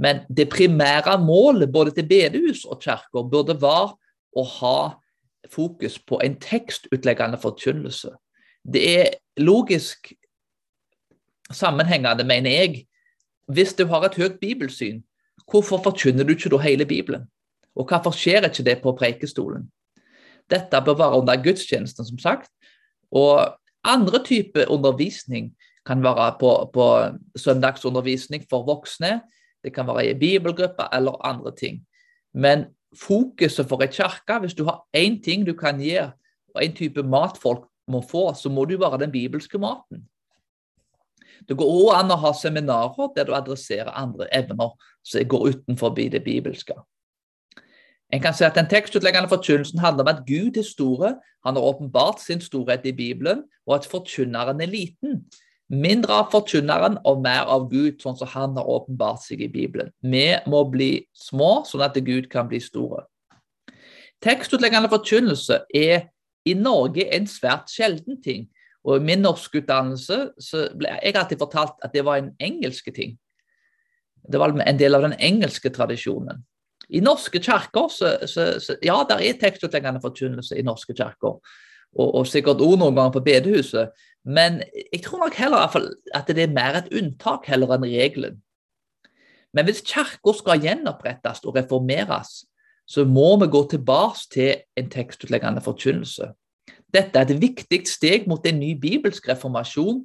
Men 0.00 0.22
det 0.36 0.48
primære 0.48 1.18
målet 1.20 1.72
både 1.72 1.92
til 1.96 2.08
bedehus 2.08 2.64
og 2.64 2.80
kirker 2.80 3.26
burde 3.28 3.56
være 3.60 3.92
å 4.36 4.44
ha 4.56 4.78
fokus 5.50 5.98
på 5.98 6.20
en 6.24 6.38
tekstutleggende 6.40 7.38
forkynnelse. 7.40 8.14
Det 8.64 8.82
er 9.00 9.10
logisk 9.36 10.12
sammenhengende, 11.52 12.24
mener 12.24 12.50
jeg. 12.50 12.86
Hvis 13.50 13.74
du 13.74 13.84
har 13.90 14.06
et 14.06 14.16
høyt 14.16 14.40
bibelsyn, 14.40 15.02
hvorfor 15.50 15.82
forkynner 15.82 16.24
du 16.24 16.32
ikke 16.36 16.52
da 16.52 16.60
hele 16.62 16.86
Bibelen? 16.86 17.26
Og 17.76 17.88
hvorfor 17.88 18.14
skjer 18.14 18.46
ikke 18.46 18.64
det 18.64 18.78
på 18.82 18.94
preikestolen? 18.98 19.68
Dette 20.50 20.80
bør 20.84 20.98
være 20.98 21.18
under 21.20 21.42
gudstjenesten, 21.42 22.06
som 22.06 22.18
sagt. 22.18 22.50
Og 23.10 23.56
andre 23.84 24.22
typer 24.24 24.70
undervisning 24.70 25.52
kan 25.86 26.02
være 26.02 26.36
på, 26.40 26.70
på 26.72 26.86
søndagsundervisning 27.36 28.44
for 28.50 28.66
voksne. 28.66 29.20
Det 29.64 29.74
kan 29.74 29.86
være 29.86 30.10
i 30.10 30.18
bibelgrupper 30.18 30.88
eller 30.96 31.26
andre 31.26 31.52
ting. 31.56 31.86
Men 32.34 32.64
fokuset 32.96 33.68
for 33.68 33.82
ei 33.82 33.90
kirke, 33.92 34.38
hvis 34.40 34.54
du 34.54 34.64
har 34.64 34.82
én 34.96 35.20
ting 35.22 35.46
du 35.46 35.52
kan 35.54 35.80
gjøre, 35.80 36.12
og 36.54 36.62
én 36.62 36.74
type 36.74 37.02
mat 37.02 37.38
folk 37.38 37.66
må 37.88 38.02
få, 38.10 38.32
så 38.34 38.48
må 38.48 38.64
du 38.64 38.78
være 38.78 38.98
den 38.98 39.12
bibelske 39.12 39.58
maten. 39.58 40.06
Det 41.48 41.56
går 41.56 41.66
òg 41.66 41.90
an 41.96 42.12
å 42.12 42.18
ha 42.20 42.32
seminarer 42.36 43.12
der 43.16 43.28
du 43.28 43.34
adresserer 43.34 43.90
andre 43.96 44.28
evner 44.34 44.74
som 45.02 45.28
går 45.28 45.46
utenfor 45.54 45.94
det 45.96 46.24
bibelske. 46.24 46.74
En 48.12 48.20
kan 48.20 48.34
si 48.34 48.44
at 48.44 48.54
Den 48.54 48.68
tekstutleggende 48.68 49.28
forkynnelsen 49.28 49.78
handler 49.78 50.04
om 50.04 50.08
at 50.08 50.24
Gud 50.26 50.56
er 50.56 50.66
store, 50.66 51.14
han 51.46 51.56
har 51.56 51.62
åpenbart 51.62 52.20
sin 52.20 52.40
storhet 52.40 52.86
i 52.86 52.92
Bibelen, 52.92 53.44
og 53.66 53.74
at 53.74 53.86
forkynneren 53.86 54.60
er 54.60 54.66
liten. 54.66 55.24
Mindre 55.70 56.16
av 56.18 56.32
forkynneren 56.32 56.96
og 57.06 57.20
mer 57.22 57.46
av 57.46 57.68
Gud, 57.70 58.00
sånn 58.02 58.16
som 58.18 58.30
han 58.32 58.56
har 58.58 58.66
åpenbart 58.66 59.22
seg 59.22 59.44
i 59.44 59.50
Bibelen. 59.52 59.92
Vi 60.02 60.26
må 60.50 60.64
bli 60.66 61.04
små, 61.14 61.60
sånn 61.68 61.84
at 61.86 61.98
Gud 62.02 62.26
kan 62.32 62.48
bli 62.50 62.58
store. 62.62 63.04
Tekstutleggende 64.20 64.90
forkynnelse 64.90 65.62
er 65.70 66.10
i 66.48 66.56
Norge 66.58 67.06
en 67.14 67.28
svært 67.30 67.70
sjelden 67.70 68.18
ting. 68.24 68.48
Og 68.82 68.98
i 68.98 69.06
min 69.12 69.22
norskutdannelse 69.22 70.18
ble 70.80 70.92
jeg 71.04 71.16
alltid 71.20 71.40
fortalt 71.40 71.78
at 71.84 71.94
det 71.94 72.02
var 72.04 72.18
en 72.18 72.32
engelske 72.42 72.90
ting. 72.96 73.14
Det 74.26 74.40
var 74.40 74.52
en 74.52 74.80
del 74.80 74.96
av 74.96 75.04
den 75.06 75.16
engelske 75.22 75.70
tradisjonen. 75.70 76.42
I 76.90 77.00
norske 77.00 77.38
kirker 77.38 77.92
Ja, 78.82 79.04
der 79.06 79.22
er 79.22 79.38
tekstutleggende 79.38 80.02
forkynnelse 80.02 80.58
i 80.58 80.66
norske 80.66 80.96
kirker. 80.96 81.38
Og, 81.98 82.14
og, 82.14 82.26
sikkert 82.30 82.62
òg 82.62 82.76
noen 82.78 82.94
ganger 82.94 83.16
på 83.16 83.24
bedehuset. 83.26 83.90
Men 84.24 84.60
jeg 84.92 85.02
tror 85.04 85.24
nok 85.24 85.38
heller 85.40 85.66
at 86.14 86.28
det 86.28 86.44
er 86.44 86.54
mer 86.54 86.78
et 86.78 86.92
unntak 86.94 87.48
heller 87.50 87.74
enn 87.74 87.86
regelen. 87.88 88.38
Men 89.56 89.66
hvis 89.66 89.82
kirka 89.82 90.34
skal 90.36 90.62
gjenopprettes 90.62 91.42
og 91.42 91.56
reformeres, 91.56 92.44
så 92.86 93.04
må 93.06 93.36
vi 93.40 93.48
gå 93.50 93.64
tilbake 93.70 94.28
til 94.30 94.62
en 94.78 94.90
tekstutleggende 94.90 95.62
forkynnelse. 95.62 96.30
Dette 96.94 97.18
er 97.18 97.26
et 97.26 97.42
viktig 97.42 97.84
steg 97.86 98.26
mot 98.30 98.46
en 98.46 98.58
ny 98.58 98.72
bibelsk 98.78 99.28
reformasjon, 99.30 100.04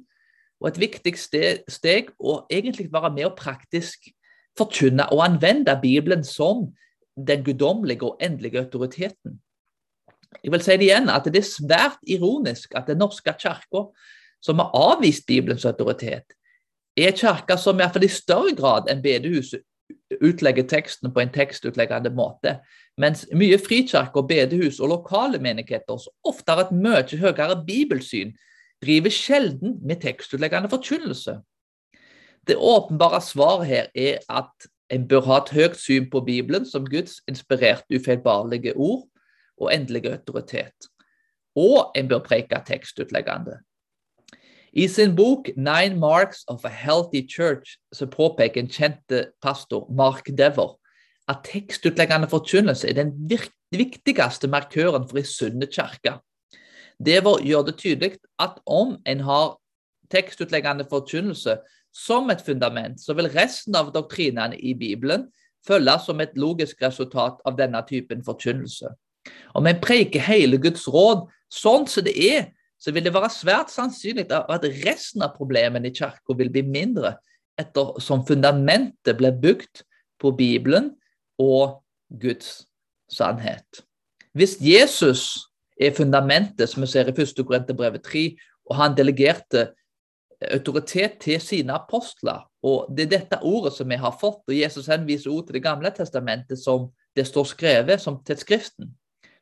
og 0.60 0.68
et 0.70 0.78
viktig 0.80 1.12
steg 1.18 2.12
å 2.18 2.40
egentlig 2.50 2.88
være 2.92 3.10
med 3.12 3.28
og 3.28 3.38
praktisk 3.38 4.08
forkynne 4.56 5.08
og 5.12 5.24
anvende 5.26 5.74
Bibelen 5.82 6.24
som 6.24 6.70
den 7.16 7.42
guddommelige 7.44 8.06
og 8.06 8.22
endelige 8.22 8.62
autoriteten. 8.62 9.40
Jeg 10.42 10.52
vil 10.52 10.62
si 10.62 10.76
det 10.76 10.88
igjen, 10.88 11.10
at 11.10 11.26
det 11.26 11.40
er 11.40 11.48
svært 11.48 12.02
ironisk 12.06 12.74
at 12.76 12.86
Den 12.86 12.98
norske 13.02 13.32
kirke, 13.38 13.86
som 14.40 14.58
har 14.58 14.74
avvist 14.74 15.26
Bibelens 15.26 15.64
autoritet, 15.64 16.36
er 16.96 17.12
en 17.12 17.18
kirke 17.18 17.58
som 17.58 17.76
i, 17.76 17.82
hvert 17.82 17.92
fall 17.92 18.04
i 18.04 18.12
større 18.12 18.54
grad 18.56 18.90
enn 18.90 19.02
bedehuset 19.02 19.64
utlegger 20.22 20.66
teksten 20.66 21.12
på 21.12 21.20
en 21.20 21.32
tekstutleggende 21.34 22.10
måte. 22.14 22.56
Mens 22.98 23.26
mye 23.34 23.58
frikirker, 23.60 24.24
bedehus 24.26 24.80
og 24.80 24.90
lokale 24.94 25.38
menigheter, 25.42 25.98
som 25.98 26.14
ofte 26.24 26.52
har 26.52 26.64
et 26.64 26.72
mye 26.74 27.18
høyere 27.20 27.58
bibelsyn, 27.66 28.32
driver 28.82 29.12
sjelden 29.12 29.76
med 29.82 30.00
tekstutleggende 30.04 30.70
forkynnelse. 30.72 31.38
Det 32.46 32.56
åpenbare 32.56 33.20
svaret 33.20 33.66
her 33.66 33.86
er 33.94 34.18
at 34.30 34.70
en 34.90 35.06
bør 35.08 35.24
ha 35.26 35.38
et 35.42 35.50
høyt 35.50 35.78
syn 35.80 36.10
på 36.10 36.22
Bibelen 36.22 36.66
som 36.66 36.86
Guds 36.86 37.18
inspirerte, 37.28 37.90
ufeilbarlige 37.90 38.76
ord 38.76 39.08
og 39.58 39.74
endelig 39.74 40.06
autoritet. 40.10 40.90
Og 41.56 41.92
en 41.96 42.08
bør 42.08 42.18
preke 42.18 42.60
tekstutleggende. 42.66 43.58
I 44.72 44.88
sin 44.88 45.16
bok 45.16 45.48
'Nine 45.56 45.96
Marks 45.98 46.44
of 46.48 46.64
a 46.64 46.68
Healthy 46.68 47.22
Church' 47.28 47.80
så 47.92 48.06
påpeker 48.06 48.60
en 48.60 48.68
kjente 48.68 49.30
pastor, 49.42 49.92
Mark 49.92 50.26
Dever, 50.38 50.78
at 51.28 51.36
tekstutleggende 51.44 52.28
forkynnelse 52.28 52.88
er 52.88 52.92
den 52.92 53.30
viktigste 53.72 54.48
markøren 54.48 55.08
for 55.08 55.18
ei 55.18 55.22
sunne 55.22 55.66
kirke. 55.66 56.18
Dever 57.04 57.40
gjør 57.44 57.62
det 57.62 57.76
tydelig 57.78 58.18
at 58.38 58.60
om 58.66 58.96
en 59.06 59.20
har 59.20 59.56
tekstutleggende 60.10 60.86
forkynnelse 60.90 61.58
som 61.94 62.30
et 62.30 62.42
fundament, 62.46 63.00
så 63.00 63.14
vil 63.14 63.32
resten 63.32 63.74
av 63.76 63.92
doktrinene 63.94 64.58
i 64.60 64.74
Bibelen 64.74 65.26
følge 65.66 65.98
som 66.04 66.20
et 66.20 66.36
logisk 66.36 66.82
resultat 66.82 67.40
av 67.44 67.56
denne 67.58 67.82
typen 67.88 68.24
forkynnelse. 68.24 68.92
Om 69.56 69.66
en 69.66 69.80
preker 69.80 70.20
hele 70.20 70.58
Guds 70.60 70.86
råd 70.88 71.26
sånn 71.52 71.86
som 71.88 72.04
det 72.06 72.16
er, 72.16 72.50
så 72.78 72.92
vil 72.92 73.06
det 73.06 73.14
være 73.14 73.32
svært 73.32 73.72
sannsynlig 73.72 74.26
at 74.30 74.66
resten 74.84 75.24
av 75.24 75.36
problemene 75.38 75.88
i 75.88 75.96
kirka 75.96 76.36
vil 76.36 76.52
bli 76.52 76.62
mindre, 76.66 77.14
ettersom 77.56 78.26
fundamentet 78.28 79.16
blir 79.16 79.32
bygd 79.40 79.80
på 80.20 80.32
Bibelen 80.36 80.92
og 81.40 81.80
Guds 82.20 82.66
sannhet. 83.12 83.82
Hvis 84.36 84.58
Jesus 84.60 85.48
er 85.80 85.94
fundamentet, 85.96 86.68
som 86.68 86.84
vi 86.84 86.90
ser 86.90 87.08
i 87.08 87.14
1. 87.16 87.40
Korinterbrevet 87.46 88.04
3, 88.04 88.28
og 88.68 88.76
han 88.76 88.96
delegerte 88.96 89.70
autoritet 90.52 91.16
til 91.22 91.40
sine 91.40 91.72
apostler, 91.72 92.44
og 92.66 92.90
det 92.92 93.06
er 93.06 93.12
dette 93.14 93.40
ordet 93.40 93.72
som 93.76 93.88
vi 93.88 93.96
har 94.00 94.16
fått, 94.20 94.42
og 94.48 94.56
Jesus 94.56 94.88
henviser 94.90 95.32
ord 95.32 95.46
til 95.46 95.56
Det 95.56 95.64
gamle 95.64 95.92
testamentet 95.96 96.60
som 96.60 96.90
det 97.16 97.26
står 97.26 97.48
skrevet 97.54 98.00
som 98.00 98.20
til 98.24 98.36
Skriften. 98.36 98.92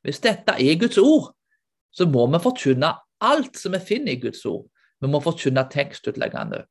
Hvis 0.05 0.21
dette 0.21 0.53
er 0.61 0.79
Guds 0.81 0.99
ord, 1.01 1.33
så 1.95 2.07
må 2.11 2.27
vi 2.33 2.41
forkynne 2.43 2.93
alt 3.25 3.59
som 3.59 3.75
vi 3.75 3.81
finner 3.81 4.15
i 4.15 4.21
Guds 4.21 4.45
ord. 4.47 4.67
Vi 5.01 5.09
må 5.11 5.21
forkynne 5.25 5.65
tekstutleggende. 5.73 6.65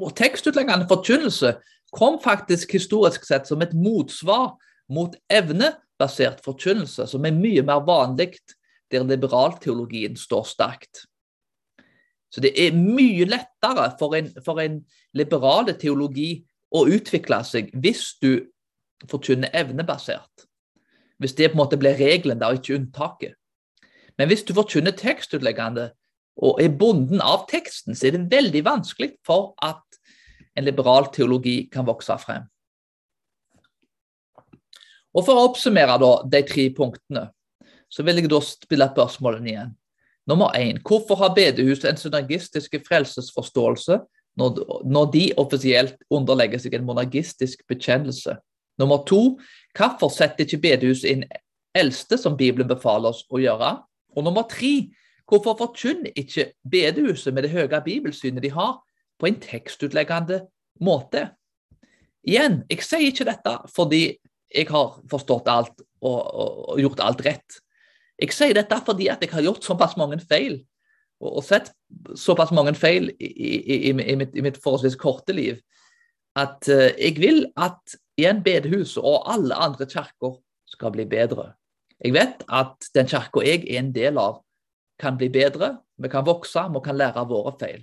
Og 0.00 0.12
tekstutleggende 0.16 0.88
forkynnelse 0.90 1.54
kom 1.92 2.18
faktisk 2.20 2.72
historisk 2.76 3.24
sett 3.28 3.48
som 3.48 3.62
et 3.64 3.74
motsvar 3.76 4.54
mot 4.92 5.14
evnebasert 5.32 6.42
forkynnelse, 6.44 7.06
som 7.08 7.24
er 7.24 7.36
mye 7.36 7.64
mer 7.64 7.84
vanlig 7.86 8.34
der 8.92 9.04
liberalteologien 9.08 10.16
står 10.16 10.44
sterkt. 10.48 11.06
Så 12.32 12.40
det 12.40 12.52
er 12.56 12.76
mye 12.76 13.26
lettere 13.28 13.90
for 14.00 14.16
en, 14.16 14.30
for 14.44 14.60
en 14.60 14.80
liberale 15.16 15.74
teologi 15.80 16.42
å 16.72 16.86
utvikle 16.88 17.42
seg 17.44 17.68
hvis 17.76 18.14
du 18.24 18.48
forkynner 19.08 19.52
evnebasert. 19.56 20.48
Hvis 21.22 21.36
det 21.38 21.52
på 21.52 21.56
en 21.56 21.62
måte 21.62 21.78
blir 21.78 21.94
regelen, 21.98 22.40
da, 22.40 22.50
ikke 22.50 22.76
unntaket. 22.80 23.36
Men 24.18 24.28
hvis 24.28 24.42
du 24.44 24.52
forkynner 24.56 24.94
tekstutleggende 24.98 25.92
og 26.42 26.58
er 26.62 26.72
bonden 26.78 27.22
av 27.22 27.46
teksten, 27.50 27.94
så 27.94 28.08
er 28.08 28.16
det 28.16 28.32
veldig 28.32 28.64
vanskelig 28.66 29.12
for 29.26 29.52
at 29.62 29.82
en 30.58 30.66
liberal 30.66 31.08
teologi 31.14 31.68
kan 31.72 31.86
vokse 31.86 32.16
frem. 32.20 32.48
Og 35.12 35.24
For 35.26 35.36
å 35.36 35.46
oppsummere 35.50 35.98
da, 36.00 36.12
de 36.32 36.40
tre 36.48 36.66
punktene, 36.74 37.26
så 37.92 38.04
vil 38.04 38.18
jeg 38.18 38.30
da 38.32 38.40
spille 38.44 38.88
spørsmålene 38.88 39.50
igjen. 39.52 39.72
Nummer 40.28 40.54
én, 40.56 40.78
hvorfor 40.86 41.18
har 41.20 41.34
bedehuset 41.36 41.90
en 41.90 41.98
synergistisk 42.00 42.76
frelsesforståelse 42.86 43.98
når, 44.38 45.10
de 45.12 45.24
offisielt 45.36 45.98
underlegger 46.10 46.62
seg 46.62 46.78
en 46.78 46.86
monergistisk 46.88 47.66
bekjennelse? 47.68 48.38
Nummer 48.80 49.02
to, 49.08 49.38
hvorfor 49.76 50.12
setter 50.12 50.46
ikke 50.46 50.62
bedehuset 50.62 51.10
inn 51.10 51.26
eldste, 51.76 52.18
som 52.20 52.36
Bibelen 52.36 52.68
befaler 52.70 53.12
oss 53.12 53.24
å 53.32 53.40
gjøre? 53.42 53.74
Og 54.16 54.26
nummer 54.26 54.46
tre, 54.48 54.90
hvorfor 55.28 55.56
forkynner 55.60 56.12
ikke 56.18 56.50
bedehuset 56.68 57.34
med 57.34 57.46
det 57.46 57.52
høye 57.54 57.84
bibelsynet 57.84 58.44
de 58.44 58.52
har, 58.52 58.80
på 59.20 59.28
en 59.28 59.38
tekstutleggende 59.40 60.42
måte? 60.82 61.28
Igjen, 62.22 62.62
jeg 62.70 62.84
sier 62.86 63.08
ikke 63.10 63.26
dette 63.26 63.56
fordi 63.74 64.04
jeg 64.52 64.68
har 64.68 64.98
forstått 65.10 65.48
alt 65.50 65.80
og, 66.02 66.18
og, 66.18 66.58
og 66.74 66.82
gjort 66.82 67.00
alt 67.02 67.22
rett. 67.26 67.62
Jeg 68.20 68.34
sier 68.36 68.54
dette 68.54 68.78
fordi 68.86 69.08
at 69.10 69.22
jeg 69.24 69.32
har 69.32 69.44
gjort 69.46 69.66
såpass 69.66 69.96
mange 69.98 70.20
feil, 70.20 70.60
og, 71.22 71.38
og 71.40 71.44
sett 71.46 71.72
såpass 72.18 72.52
mange 72.54 72.74
feil 72.78 73.10
i, 73.16 73.30
i, 73.30 73.52
i, 73.58 73.78
i 73.90 74.16
mitt, 74.18 74.36
mitt, 74.44 74.60
forholdsvis 74.62 74.98
korte 75.00 75.34
liv, 75.36 75.58
at 76.38 76.68
uh, 76.70 76.90
jeg 76.96 77.18
vil 77.20 77.44
at 77.60 77.96
igjen 78.22 78.42
bedehuset 78.44 79.02
og 79.02 79.26
alle 79.30 79.58
andre 79.58 79.86
kirker 79.90 80.38
skal 80.70 80.94
bli 80.94 81.06
bedre. 81.08 81.52
Jeg 82.02 82.14
vet 82.16 82.42
at 82.50 82.90
den 82.96 83.10
kirka 83.10 83.44
jeg 83.46 83.62
er 83.66 83.78
en 83.82 83.92
del 83.94 84.18
av, 84.18 84.40
kan 84.98 85.16
bli 85.18 85.28
bedre. 85.32 85.76
Vi 85.98 86.10
kan 86.10 86.26
vokse, 86.26 86.62
vi 86.70 86.82
kan 86.84 86.98
lære 86.98 87.22
av 87.22 87.30
våre 87.30 87.52
feil. 87.58 87.82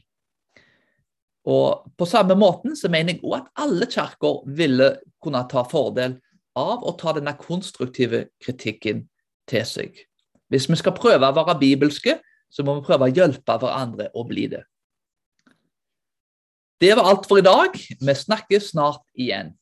Og 1.49 1.85
På 1.97 2.05
samme 2.05 2.35
måten 2.35 2.75
så 2.75 2.89
mener 2.91 3.15
jeg 3.15 3.23
òg 3.23 3.39
at 3.39 3.51
alle 3.63 3.87
kirker 3.89 4.41
ville 4.45 4.89
kunne 5.23 5.43
ta 5.51 5.63
fordel 5.67 6.17
av 6.59 6.83
å 6.83 6.95
ta 6.99 7.13
denne 7.15 7.35
konstruktive 7.39 8.27
kritikken 8.43 9.05
til 9.49 9.65
seg. 9.65 9.95
Hvis 10.49 10.67
vi 10.69 10.77
skal 10.79 10.97
prøve 10.97 11.29
å 11.29 11.35
være 11.35 11.59
bibelske, 11.59 12.17
så 12.49 12.65
må 12.65 12.79
vi 12.79 12.85
prøve 12.87 13.07
å 13.07 13.13
hjelpe 13.13 13.57
hverandre 13.61 14.09
å 14.17 14.25
bli 14.27 14.47
det. 14.51 14.63
Det 16.79 16.93
var 16.95 17.09
alt 17.11 17.27
for 17.27 17.39
i 17.39 17.45
dag. 17.45 17.75
Vi 17.75 18.15
snakkes 18.15 18.71
snart 18.71 19.03
igjen. 19.13 19.53